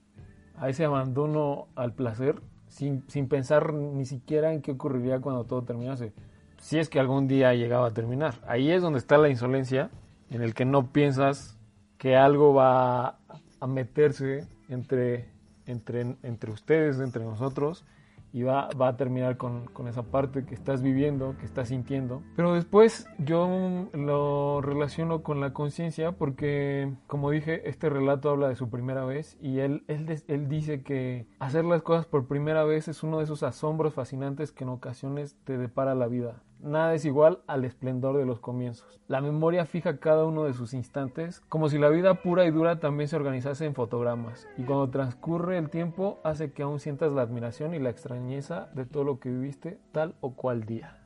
a 0.57 0.69
ese 0.69 0.85
abandono 0.85 1.69
al 1.75 1.93
placer, 1.95 2.41
sin, 2.69 3.05
sin 3.09 3.29
pensar 3.29 3.75
ni 3.75 4.05
siquiera 4.05 4.53
en 4.53 4.63
qué 4.63 4.73
ocurriría 4.73 5.21
cuando 5.21 5.45
todo 5.45 5.63
terminase. 5.63 6.13
Si 6.59 6.79
es 6.79 6.89
que 6.89 7.01
algún 7.01 7.27
día 7.27 7.55
llegaba 7.55 7.89
a 7.89 7.95
terminar. 7.95 8.35
Ahí 8.47 8.71
es 8.71 8.83
donde 8.83 8.99
está 8.99 9.17
la 9.19 9.29
insolencia, 9.29 9.91
en 10.31 10.43
el 10.43 10.55
que 10.55 10.65
no 10.65 10.93
piensas 10.93 11.59
que 11.99 12.17
algo 12.17 12.55
va 12.55 13.19
a 13.61 13.67
meterse 13.67 14.47
entre 14.69 15.30
entre, 15.71 16.17
entre 16.23 16.51
ustedes, 16.51 17.01
entre 17.01 17.25
nosotros, 17.25 17.85
y 18.33 18.43
va, 18.43 18.69
va 18.81 18.89
a 18.89 18.97
terminar 18.97 19.37
con, 19.37 19.67
con, 19.67 19.89
esa 19.89 20.03
parte 20.03 20.45
que 20.45 20.55
estás 20.55 20.83
viviendo, 20.83 21.37
que 21.39 21.47
estás 21.47 21.69
sintiendo. 21.69 22.23
Pero 22.37 22.55
después 22.55 23.09
yo 23.19 23.89
lo 23.93 24.61
relaciono 24.61 25.23
con 25.23 25.41
la 25.41 25.53
conciencia 25.53 26.13
porque, 26.13 26.93
como 27.07 27.31
dije, 27.31 27.69
este 27.69 27.89
relato 27.89 28.31
habla 28.31 28.49
de 28.49 28.57
su 28.57 28.71
primera 28.71 29.05
vez 29.05 29.37
y 29.41 29.59
él, 29.59 29.83
él, 29.89 30.23
él 30.29 30.49
dice 30.49 30.83
que 30.83 31.27
hacer 31.39 31.65
las 31.65 31.83
cosas 31.83 32.07
por 32.07 32.27
primera 32.27 32.65
vez 32.65 32.89
es 32.89 33.03
uno 33.03 33.19
de 33.19 33.25
esos 33.25 33.43
asombros 33.43 33.95
fascinantes 33.95 34.53
que 34.53 34.65
en 34.65 34.71
ocasiones 34.71 35.37
te 35.45 35.59
depara 35.59 35.95
la 35.95 36.07
vida. 36.07 36.43
Nada 36.63 36.95
es 36.95 37.07
igual 37.07 37.41
al 37.47 37.65
esplendor 37.65 38.19
de 38.19 38.27
los 38.27 38.39
comienzos. 38.39 39.01
La 39.09 39.23
memoria 39.23 39.65
fija 39.65 39.99
cada 39.99 40.27
uno 40.27 40.45
de 40.45 40.53
sus 40.53 40.75
instantes, 40.75 41.41
como 41.49 41.71
si 41.71 41.79
la 41.79 41.89
vida 41.89 42.23
pura 42.23 42.45
y 42.45 42.51
dura 42.51 42.81
también 42.81 43.09
se 43.09 43.17
organizase 43.17 43.65
en 43.65 43.75
fotogramas, 43.75 44.47
y 44.59 44.65
cuando 44.65 44.91
transcurre 44.91 45.57
el 45.57 45.71
tiempo 45.71 46.21
hace 46.23 46.53
que 46.53 46.63
aún 46.63 46.79
sientas 46.79 47.13
la 47.13 47.23
admiración 47.23 47.75
y 47.75 47.79
la 47.79 47.89
extrañeza 47.89 48.69
de 48.75 48.85
todo 48.85 49.05
lo 49.05 49.21
que 49.21 49.31
viviste 49.31 49.79
tal 49.93 50.17
o 50.21 50.35
cual 50.35 50.67
día. 50.67 50.99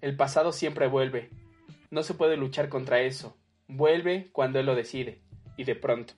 El 0.00 0.16
pasado 0.16 0.52
siempre 0.52 0.88
vuelve. 0.88 1.28
No 1.90 2.02
se 2.02 2.14
puede 2.14 2.38
luchar 2.38 2.70
contra 2.70 3.00
eso. 3.00 3.36
Vuelve 3.66 4.30
cuando 4.32 4.58
él 4.58 4.64
lo 4.64 4.74
decide, 4.74 5.20
y 5.58 5.64
de 5.64 5.74
pronto. 5.74 6.14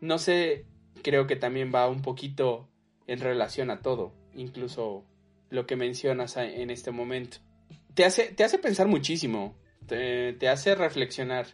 No 0.00 0.18
sé, 0.18 0.66
creo 1.04 1.28
que 1.28 1.36
también 1.36 1.70
va 1.72 1.88
un 1.88 2.02
poquito 2.02 2.68
en 3.06 3.20
relación 3.20 3.70
a 3.70 3.80
todo, 3.80 4.12
incluso 4.34 5.04
lo 5.50 5.66
que 5.66 5.76
mencionas 5.76 6.36
en 6.36 6.70
este 6.70 6.90
momento. 6.90 7.38
Te 7.94 8.04
hace, 8.04 8.32
te 8.32 8.44
hace 8.44 8.58
pensar 8.58 8.86
muchísimo, 8.86 9.56
te, 9.86 10.32
te 10.34 10.48
hace 10.48 10.74
reflexionar. 10.74 11.46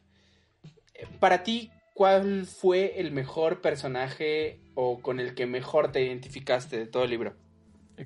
Para 1.20 1.42
ti, 1.42 1.70
¿cuál 1.94 2.46
fue 2.46 3.00
el 3.00 3.12
mejor 3.12 3.60
personaje 3.60 4.60
o 4.74 5.00
con 5.00 5.20
el 5.20 5.34
que 5.34 5.46
mejor 5.46 5.92
te 5.92 6.04
identificaste 6.04 6.78
de 6.78 6.86
todo 6.86 7.04
el 7.04 7.10
libro? 7.10 7.34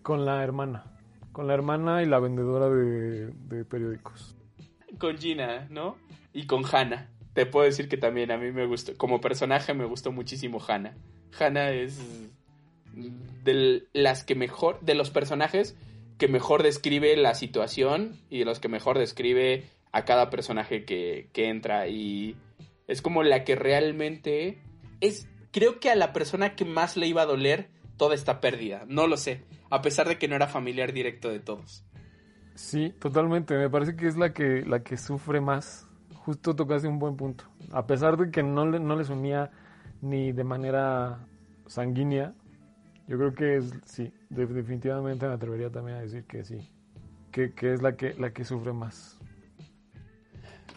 Con 0.02 0.24
la 0.24 0.42
hermana. 0.42 0.84
Con 1.32 1.46
la 1.46 1.54
hermana 1.54 2.02
y 2.02 2.06
la 2.06 2.18
vendedora 2.18 2.68
de, 2.68 3.26
de 3.26 3.64
periódicos. 3.64 4.36
Con 4.98 5.18
Gina, 5.18 5.66
¿no? 5.70 5.96
Y 6.32 6.46
con 6.46 6.64
Hannah. 6.64 7.10
Te 7.32 7.46
puedo 7.46 7.66
decir 7.66 7.88
que 7.88 7.96
también 7.96 8.30
a 8.30 8.38
mí 8.38 8.50
me 8.50 8.66
gustó. 8.66 8.96
Como 8.96 9.20
personaje 9.20 9.74
me 9.74 9.84
gustó 9.84 10.10
muchísimo 10.10 10.60
Hannah. 10.66 10.96
Hannah 11.38 11.70
es 11.70 12.00
de 13.44 13.84
las 13.92 14.24
que 14.24 14.34
mejor, 14.34 14.80
de 14.80 14.94
los 14.94 15.10
personajes 15.10 15.76
que 16.18 16.28
mejor 16.28 16.62
describe 16.62 17.16
la 17.16 17.34
situación 17.34 18.16
y 18.28 18.40
de 18.40 18.44
los 18.44 18.58
que 18.58 18.68
mejor 18.68 18.98
describe 18.98 19.64
a 19.92 20.04
cada 20.04 20.30
personaje 20.30 20.84
que, 20.84 21.30
que 21.32 21.48
entra 21.48 21.88
y 21.88 22.36
es 22.86 23.02
como 23.02 23.22
la 23.22 23.44
que 23.44 23.54
realmente 23.54 24.58
es, 25.00 25.28
creo 25.52 25.78
que 25.78 25.90
a 25.90 25.96
la 25.96 26.12
persona 26.12 26.56
que 26.56 26.64
más 26.64 26.96
le 26.96 27.06
iba 27.06 27.22
a 27.22 27.26
doler 27.26 27.68
toda 27.96 28.14
esta 28.14 28.40
pérdida, 28.40 28.84
no 28.88 29.06
lo 29.06 29.16
sé, 29.16 29.44
a 29.70 29.82
pesar 29.82 30.08
de 30.08 30.18
que 30.18 30.28
no 30.28 30.36
era 30.36 30.48
familiar 30.48 30.92
directo 30.92 31.28
de 31.28 31.40
todos. 31.40 31.84
Sí, 32.54 32.92
totalmente, 32.98 33.56
me 33.56 33.70
parece 33.70 33.94
que 33.94 34.08
es 34.08 34.16
la 34.16 34.32
que, 34.32 34.64
la 34.66 34.82
que 34.82 34.96
sufre 34.96 35.40
más 35.40 35.88
justo 36.28 36.54
tocaste 36.54 36.88
un 36.88 36.98
buen 36.98 37.16
punto. 37.16 37.44
A 37.72 37.86
pesar 37.86 38.18
de 38.18 38.30
que 38.30 38.42
no, 38.42 38.66
le, 38.66 38.78
no 38.80 38.96
les 38.96 39.08
unía 39.08 39.50
ni 40.02 40.32
de 40.32 40.44
manera 40.44 41.26
sanguínea, 41.66 42.34
yo 43.08 43.16
creo 43.16 43.34
que 43.34 43.56
es, 43.56 43.72
sí, 43.86 44.12
definitivamente 44.28 45.26
me 45.26 45.34
atrevería 45.34 45.70
también 45.70 45.96
a 45.96 46.02
decir 46.02 46.24
que 46.24 46.44
sí, 46.44 46.58
que, 47.32 47.52
es 47.60 47.82
la 47.82 47.96
que, 47.96 48.14
la 48.14 48.32
que 48.32 48.44
sufre 48.44 48.72
más. 48.72 49.18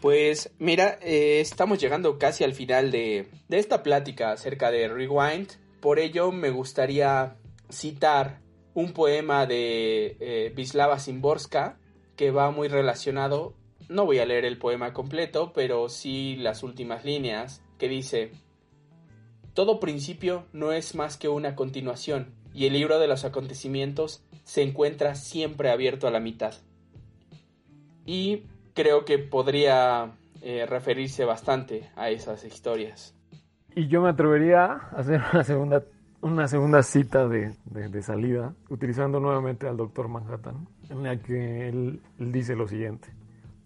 Pues 0.02 0.52
mira, 0.58 0.98
eh, 1.02 1.42
estamos 1.42 1.80
llegando 1.80 2.18
casi 2.18 2.44
al 2.44 2.54
final 2.54 2.90
de, 2.90 3.28
de 3.50 3.60
esta 3.60 3.84
plática 3.84 4.32
acerca 4.32 4.72
de 4.72 4.88
Rewind, 4.88 5.50
por 5.82 6.00
ello 6.00 6.32
me 6.32 6.50
gustaría 6.50 7.36
citar 7.70 8.40
un 8.74 8.94
poema 8.94 9.46
de 9.46 10.18
eh, 10.20 10.54
Vislava 10.56 11.00
Szymborska 11.00 11.78
que 12.16 12.32
va 12.32 12.52
muy 12.52 12.68
relacionado. 12.68 13.56
No 13.90 14.06
voy 14.06 14.20
a 14.20 14.26
leer 14.26 14.46
el 14.46 14.58
poema 14.58 14.94
completo, 14.94 15.52
pero 15.54 15.90
sí 15.90 16.36
las 16.38 16.64
últimas 16.64 17.04
líneas 17.04 17.64
que 17.78 17.90
dice 17.90 18.32
Todo 19.54 19.80
principio 19.80 20.46
no 20.54 20.72
es 20.72 20.96
más 20.96 21.18
que 21.18 21.30
una 21.30 21.56
continuación, 21.56 22.34
y 22.54 22.68
el 22.68 22.74
libro 22.74 23.00
de 23.00 23.08
los 23.08 23.26
acontecimientos 23.26 24.24
se 24.44 24.62
encuentra 24.62 25.16
siempre 25.16 25.72
abierto 25.72 26.08
a 26.08 26.12
la 26.12 26.20
mitad. 26.20 26.54
Y 28.06 28.44
creo 28.74 29.06
que 29.06 29.20
podría 29.20 30.12
eh, 30.42 30.66
referirse 30.66 31.26
bastante 31.26 31.90
a 31.96 32.10
esas 32.10 32.44
historias. 32.44 33.16
Y 33.76 33.88
yo 33.88 34.02
me 34.02 34.10
atrevería 34.10 34.66
a 34.66 34.76
hacer 34.98 35.22
una 35.34 35.44
segunda 35.44 35.84
una 36.22 36.48
segunda 36.48 36.84
cita 36.84 37.28
de, 37.28 37.56
salida, 38.04 38.54
utilizando 38.70 39.20
nuevamente 39.20 39.68
al 39.68 39.78
doctor 39.78 40.08
Manhattan, 40.08 40.68
en 40.90 41.04
la 41.04 41.18
que 41.18 41.68
él, 41.68 42.00
dice 42.20 42.56
lo 42.56 42.68
siguiente. 42.68 43.10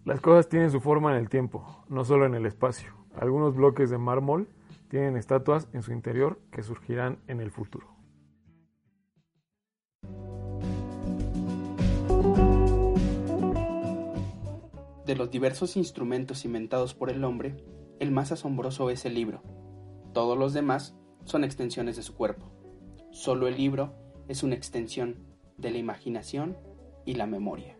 Las 0.04 0.20
cosas 0.20 0.48
tienen 0.48 0.70
su 0.70 0.80
forma 0.80 1.12
en 1.12 1.18
el 1.18 1.28
tiempo, 1.28 1.84
no 1.88 2.04
solo 2.04 2.24
en 2.26 2.34
el 2.34 2.46
espacio. 2.46 2.92
Algunos 3.14 3.54
bloques 3.54 3.90
de 3.90 3.98
mármol 3.98 4.48
tienen 4.88 5.16
estatuas 5.16 5.68
en 5.72 5.82
su 5.82 5.92
interior 5.92 6.40
que 6.50 6.62
surgirán 6.62 7.20
en 7.26 7.40
el 7.40 7.50
futuro. 7.50 7.96
De 15.06 15.14
los 15.14 15.30
diversos 15.30 15.76
instrumentos 15.76 16.44
inventados 16.44 16.94
por 16.94 17.10
el 17.10 17.22
hombre, 17.22 17.56
el 18.00 18.10
más 18.10 18.32
asombroso 18.32 18.90
es 18.90 19.04
el 19.04 19.14
libro. 19.14 19.40
Todos 20.12 20.36
los 20.36 20.52
demás 20.52 20.96
son 21.24 21.44
extensiones 21.44 21.96
de 21.96 22.02
su 22.02 22.16
cuerpo. 22.16 22.50
Solo 23.12 23.46
el 23.46 23.56
libro 23.56 23.94
es 24.28 24.42
una 24.42 24.56
extensión 24.56 25.24
de 25.56 25.70
la 25.70 25.78
imaginación 25.78 26.56
y 27.04 27.14
la 27.14 27.26
memoria. 27.26 27.75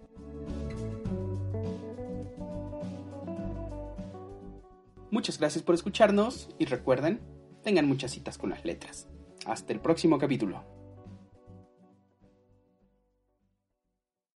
Muchas 5.10 5.38
gracias 5.38 5.62
por 5.62 5.74
escucharnos 5.74 6.50
y 6.58 6.64
recuerden, 6.64 7.20
tengan 7.62 7.86
muchas 7.86 8.10
citas 8.10 8.38
con 8.38 8.50
las 8.50 8.64
letras. 8.64 9.08
Hasta 9.46 9.72
el 9.72 9.80
próximo 9.80 10.18
capítulo. 10.18 10.75